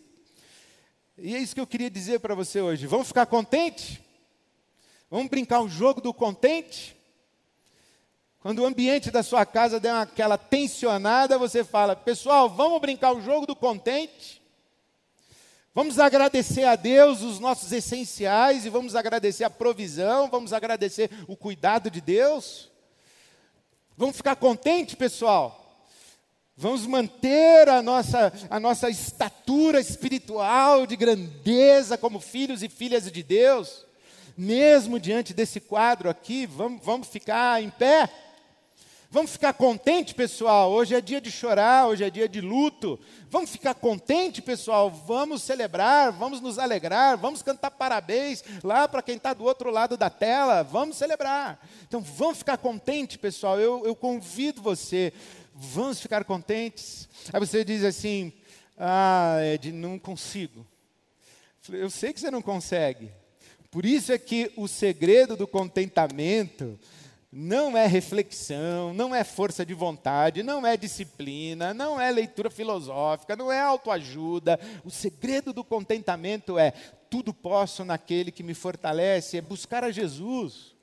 E 1.19 1.35
é 1.35 1.39
isso 1.39 1.55
que 1.55 1.61
eu 1.61 1.67
queria 1.67 1.91
dizer 1.91 2.21
para 2.21 2.35
você 2.35 2.61
hoje. 2.61 2.87
Vamos 2.87 3.09
ficar 3.09 3.27
contente? 3.27 4.01
Vamos 5.11 5.29
brincar 5.29 5.61
o 5.61 5.69
jogo 5.69 6.01
do 6.01 6.15
contente? 6.15 6.97
Quando 8.45 8.59
o 8.59 8.67
ambiente 8.67 9.11
da 9.11 9.23
sua 9.23 9.47
casa 9.47 9.81
der 9.81 9.95
aquela 9.95 10.37
tensionada, 10.37 11.39
você 11.39 11.65
fala: 11.65 11.97
pessoal, 11.97 12.47
vamos 12.47 12.79
brincar 12.79 13.13
o 13.13 13.23
jogo 13.23 13.47
do 13.47 13.57
contente? 13.57 14.43
Vamos 15.75 15.99
agradecer 15.99 16.65
a 16.65 16.77
Deus 16.77 17.23
os 17.23 17.41
nossos 17.41 17.73
essenciais 17.73 18.67
e 18.67 18.69
vamos 18.69 18.95
agradecer 18.95 19.45
a 19.45 19.51
provisão, 19.51 20.29
vamos 20.29 20.53
agradecer 20.53 21.11
o 21.27 21.35
cuidado 21.35 21.91
de 21.91 22.03
Deus? 22.03 22.71
Vamos 23.97 24.15
ficar 24.15 24.37
contente, 24.37 24.95
pessoal? 24.95 25.81
Vamos 26.55 26.87
manter 26.87 27.67
a 27.71 27.81
nossa, 27.81 28.31
a 28.51 28.61
nossa 28.61 28.91
estatura 28.91 29.81
espiritual 29.81 30.87
de 30.87 30.97
grandeza 30.97 31.97
como 31.97 32.21
filhos 32.21 32.63
e 32.63 32.69
filhas 32.69 33.11
de 33.11 33.23
Deus? 33.23 33.87
Mesmo 34.37 35.01
diante 35.01 35.33
desse 35.33 35.61
quadro 35.61 36.11
aqui, 36.11 36.45
vamos, 36.45 36.85
vamos 36.85 37.09
ficar 37.09 37.63
em 37.63 37.71
pé? 37.71 38.11
Vamos 39.15 39.31
ficar 39.31 39.53
contente, 39.53 40.13
pessoal? 40.13 40.73
Hoje 40.73 40.93
é 40.93 41.01
dia 41.01 41.21
de 41.21 41.31
chorar, 41.31 41.87
hoje 41.87 42.03
é 42.03 42.11
dia 42.11 42.29
de 42.29 42.41
luto. 42.41 42.99
Vamos 43.31 43.51
ficar 43.51 43.73
contente, 43.73 44.43
pessoal? 44.43 44.91
Vamos 44.91 45.41
celebrar, 45.45 46.11
vamos 46.11 46.41
nos 46.41 46.59
alegrar, 46.59 47.17
vamos 47.17 47.41
cantar 47.41 47.71
parabéns 47.71 48.43
lá 48.65 48.89
para 48.89 49.03
quem 49.03 49.15
está 49.15 49.33
do 49.33 49.45
outro 49.45 49.71
lado 49.71 49.97
da 49.97 50.11
tela. 50.11 50.65
Vamos 50.65 50.97
celebrar. 50.97 51.65
Então, 51.87 52.01
vamos 52.01 52.39
ficar 52.39 52.57
contente, 52.57 53.17
pessoal? 53.17 53.61
Eu, 53.61 53.87
eu 53.87 53.95
convido 53.95 54.61
você. 54.61 55.13
Vamos 55.55 56.01
ficar 56.01 56.25
contentes. 56.25 57.09
Aí 57.33 57.39
você 57.39 57.65
diz 57.65 57.85
assim: 57.85 58.33
Ah, 58.77 59.37
Ed, 59.45 59.71
não 59.71 59.97
consigo. 59.97 60.67
Eu 61.69 61.89
sei 61.89 62.13
que 62.13 62.19
você 62.19 62.33
não 62.33 62.43
consegue. 62.43 63.13
Por 63.71 63.87
isso 63.87 64.11
é 64.11 64.19
que 64.19 64.51
o 64.57 64.67
segredo 64.67 65.37
do 65.37 65.47
contentamento 65.47 66.77
não 67.37 67.77
é 67.77 67.85
reflexão, 67.85 68.95
não 68.95 69.13
é 69.13 69.25
força 69.25 69.67
de 69.67 69.75
vontade, 69.75 70.45
não 70.45 70.65
é 70.65 70.77
disciplina, 70.77 71.75
não 71.75 72.01
é 72.01 72.09
leitura 72.13 72.49
filosófica, 72.49 73.35
não 73.35 73.51
é 73.51 73.61
autoajuda. 73.61 74.61
O 74.85 74.91
segredo 74.91 75.53
do 75.53 75.65
contentamento 75.65 76.57
é 76.57 76.71
tudo 77.11 77.35
posso 77.35 77.85
naquele 77.85 78.31
que 78.31 78.45
me 78.45 78.55
fortalece, 78.55 79.37
é 79.37 79.41
buscar 79.41 79.83
a 79.83 79.91
Jesus. 79.91 80.77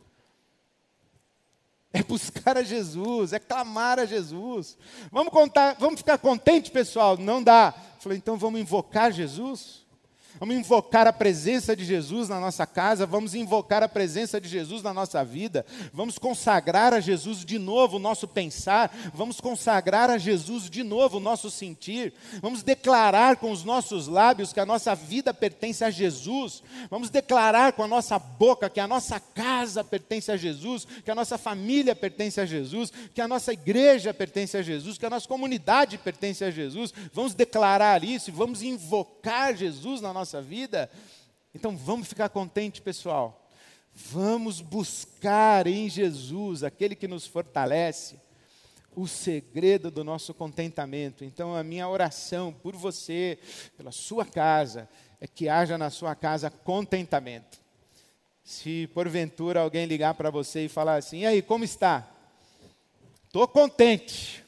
É 1.94 2.04
buscar 2.04 2.58
a 2.58 2.64
Jesus, 2.64 3.32
é 3.32 3.40
clamar 3.40 3.98
a 3.98 4.06
Jesus. 4.06 4.78
Vamos 5.10 5.32
contar, 5.32 5.78
vamos 5.80 6.02
ficar 6.02 6.18
contente, 6.18 6.70
pessoal? 6.70 7.18
Não 7.18 7.42
dá. 7.42 7.74
Falei, 8.00 8.18
então 8.18 8.38
vamos 8.38 8.60
invocar 8.60 9.14
Jesus? 9.14 9.81
Vamos 10.40 10.56
invocar 10.56 11.08
a 11.08 11.14
presença 11.14 11.76
de 11.76 11.84
Jesus 11.86 12.30
na 12.30 12.40
nossa 12.40 12.66
casa, 12.66 13.06
vamos 13.06 13.36
invocar 13.36 13.84
a 13.84 13.90
presença 13.90 14.40
de 14.40 14.48
Jesus 14.48 14.82
na 14.82 14.94
nossa 14.94 15.24
vida, 15.24 15.66
vamos 15.94 16.18
consagrar 16.18 16.94
a 16.94 17.00
Jesus 17.00 17.46
de 17.46 17.60
novo 17.60 17.98
o 17.98 18.00
nosso 18.00 18.28
pensar, 18.28 18.92
vamos 19.14 19.40
consagrar 19.40 20.10
a 20.10 20.18
Jesus 20.18 20.70
de 20.70 20.84
novo 20.84 21.18
o 21.18 21.20
nosso 21.20 21.52
sentir, 21.52 22.14
vamos 22.42 22.64
declarar 22.64 23.36
com 23.36 23.52
os 23.52 23.64
nossos 23.64 24.08
lábios 24.08 24.54
que 24.54 24.60
a 24.60 24.66
nossa 24.66 24.96
vida 24.96 25.34
pertence 25.34 25.84
a 25.84 25.92
Jesus, 25.92 26.64
vamos 26.90 27.10
declarar 27.10 27.74
com 27.74 27.84
a 27.84 27.88
nossa 27.88 28.18
boca 28.18 28.70
que 28.70 28.80
a 28.80 28.88
nossa 28.88 29.20
casa 29.20 29.84
pertence 29.84 30.32
a 30.32 30.38
Jesus, 30.38 30.88
que 31.04 31.12
a 31.12 31.16
nossa 31.16 31.38
família 31.38 31.96
pertence 31.96 32.40
a 32.40 32.46
Jesus, 32.46 32.92
que 33.14 33.22
a 33.22 33.28
nossa 33.28 33.54
igreja 33.54 34.14
pertence 34.14 34.58
a 34.58 34.62
Jesus, 34.62 34.98
que 34.98 35.06
a 35.06 35.10
nossa 35.10 35.28
comunidade 35.28 35.98
pertence 35.98 36.44
a 36.44 36.50
Jesus, 36.50 36.94
vamos 37.14 37.34
declarar 37.34 38.04
isso, 38.04 38.32
vamos 38.32 38.64
invocar 38.64 39.56
Jesus 39.56 40.02
na 40.02 40.12
nossa 40.12 40.21
nossa 40.22 40.42
vida. 40.42 40.90
Então 41.54 41.76
vamos 41.76 42.08
ficar 42.08 42.30
contentes, 42.30 42.80
pessoal. 42.80 43.50
Vamos 43.94 44.62
buscar 44.62 45.66
em 45.66 45.90
Jesus, 45.90 46.64
aquele 46.64 46.96
que 46.96 47.08
nos 47.08 47.26
fortalece, 47.26 48.20
o 48.96 49.08
segredo 49.08 49.90
do 49.90 50.04
nosso 50.04 50.32
contentamento. 50.34 51.26
Então 51.26 51.56
a 51.56 51.64
minha 51.64 51.90
oração 51.90 52.54
por 52.54 52.76
você, 52.76 53.40
pela 53.76 53.92
sua 53.92 54.24
casa, 54.24 54.88
é 55.20 55.26
que 55.26 55.50
haja 55.50 55.76
na 55.76 55.90
sua 55.90 56.14
casa 56.14 56.52
contentamento. 56.52 57.60
Se 58.44 58.88
porventura 58.94 59.62
alguém 59.62 59.88
ligar 59.88 60.14
para 60.14 60.30
você 60.30 60.66
e 60.66 60.70
falar 60.70 60.98
assim: 60.98 61.22
"E 61.22 61.26
aí, 61.26 61.42
como 61.42 61.64
está?" 61.64 62.08
Estou 63.26 63.48
contente. 63.48 64.46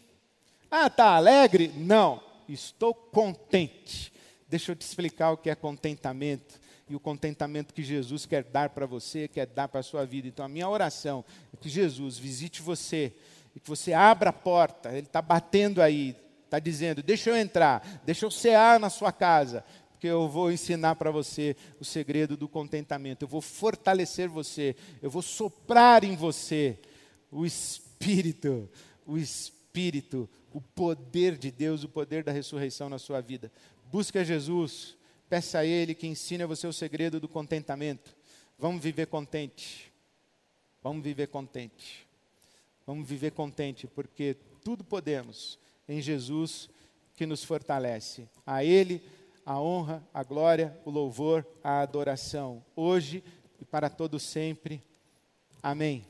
Ah, 0.70 0.90
tá 0.90 1.16
alegre? 1.16 1.70
Não, 1.76 2.22
estou 2.48 2.94
contente. 2.94 4.13
Deixa 4.54 4.72
eu 4.72 4.76
te 4.76 4.82
explicar 4.82 5.32
o 5.32 5.38
que 5.38 5.50
é 5.50 5.56
contentamento 5.56 6.60
e 6.88 6.96
o 6.96 7.00
contentamento 7.00 7.74
que 7.74 7.82
Jesus 7.82 8.28
quer 8.28 8.44
dar 8.44 8.70
para 8.70 8.86
você, 8.86 9.28
quer 9.28 9.48
dar 9.48 9.68
para 9.68 9.80
a 9.80 9.84
sua 9.84 10.06
vida. 10.06 10.28
Então, 10.28 10.46
a 10.46 10.48
minha 10.48 10.70
oração 10.70 11.26
é 11.52 11.58
que 11.58 11.68
Jesus 11.68 12.20
visite 12.20 12.62
você 12.62 13.14
e 13.56 13.60
que 13.60 13.68
você 13.68 13.94
abra 13.94 14.30
a 14.30 14.32
porta. 14.32 14.90
Ele 14.90 15.08
está 15.08 15.24
batendo 15.24 15.82
aí, 15.82 16.16
está 16.46 16.60
dizendo: 16.60 17.02
Deixa 17.02 17.32
eu 17.32 17.36
entrar, 17.36 18.04
deixa 18.06 18.28
eu 18.28 18.30
cear 18.30 18.80
na 18.80 18.92
sua 18.92 19.12
casa, 19.12 19.66
porque 19.90 20.06
eu 20.06 20.30
vou 20.30 20.52
ensinar 20.52 20.98
para 20.98 21.10
você 21.10 21.56
o 21.80 21.84
segredo 21.84 22.38
do 22.38 22.48
contentamento. 22.48 23.24
Eu 23.24 23.30
vou 23.30 23.42
fortalecer 23.42 24.30
você, 24.30 24.76
eu 25.02 25.10
vou 25.10 25.24
soprar 25.24 26.04
em 26.04 26.16
você 26.16 26.78
o 27.32 27.44
Espírito, 27.44 28.70
o 29.04 29.18
Espírito, 29.18 30.30
o 30.54 30.62
poder 30.62 31.36
de 31.40 31.50
Deus, 31.50 31.84
o 31.84 31.90
poder 31.90 32.24
da 32.24 32.32
ressurreição 32.32 32.88
na 32.88 33.00
sua 33.00 33.20
vida. 33.20 33.52
Busque 33.94 34.18
a 34.18 34.24
Jesus, 34.24 34.98
peça 35.30 35.60
a 35.60 35.66
Ele 35.68 35.94
que 35.94 36.08
ensine 36.08 36.42
a 36.42 36.48
você 36.48 36.66
o 36.66 36.74
segredo 36.74 37.20
do 37.20 37.28
contentamento. 37.28 38.16
Vamos 38.58 38.82
viver 38.82 39.06
contente. 39.06 39.94
Vamos 40.82 41.04
viver 41.04 41.28
contente. 41.28 42.08
Vamos 42.88 43.08
viver 43.08 43.30
contente, 43.34 43.86
porque 43.86 44.36
tudo 44.64 44.84
podemos 44.84 45.60
em 45.88 46.02
Jesus 46.02 46.72
que 47.16 47.28
nos 47.28 47.44
fortalece. 47.44 48.28
A 48.48 48.64
Ele 48.64 49.00
a 49.46 49.60
honra, 49.60 50.04
a 50.12 50.24
glória, 50.24 50.76
o 50.84 50.90
louvor, 50.90 51.46
a 51.64 51.82
adoração, 51.82 52.66
hoje 52.76 53.24
e 53.62 53.66
para 53.66 53.92
todo 53.92 54.18
sempre. 54.18 54.84
Amém. 55.62 56.04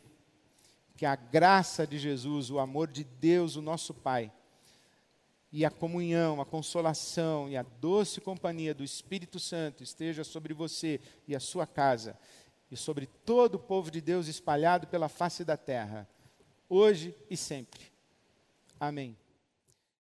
Que 0.96 1.06
a 1.06 1.18
graça 1.18 1.86
de 1.86 2.00
Jesus, 2.00 2.50
o 2.50 2.60
amor 2.60 2.88
de 2.88 3.04
Deus, 3.04 3.58
o 3.58 3.62
nosso 3.62 3.94
Pai 3.94 4.32
e 5.54 5.64
a 5.64 5.70
comunhão, 5.70 6.42
a 6.42 6.46
consolação 6.46 7.48
e 7.48 7.56
a 7.56 7.62
doce 7.62 8.20
companhia 8.20 8.74
do 8.74 8.84
Espírito 8.84 9.40
Santo 9.40 9.84
esteja 9.84 10.24
sobre 10.24 10.52
você 10.52 11.00
e 11.28 11.36
a 11.36 11.40
sua 11.40 11.68
casa 11.68 12.18
e 12.72 12.76
sobre 12.76 13.06
todo 13.06 13.56
o 13.56 13.60
povo 13.60 13.92
de 13.92 14.02
Deus 14.02 14.28
espalhado 14.28 14.88
pela 14.88 15.08
face 15.08 15.46
da 15.46 15.56
terra, 15.56 16.10
hoje 16.68 17.16
e 17.30 17.38
sempre. 17.38 17.84
Amém. 18.80 19.16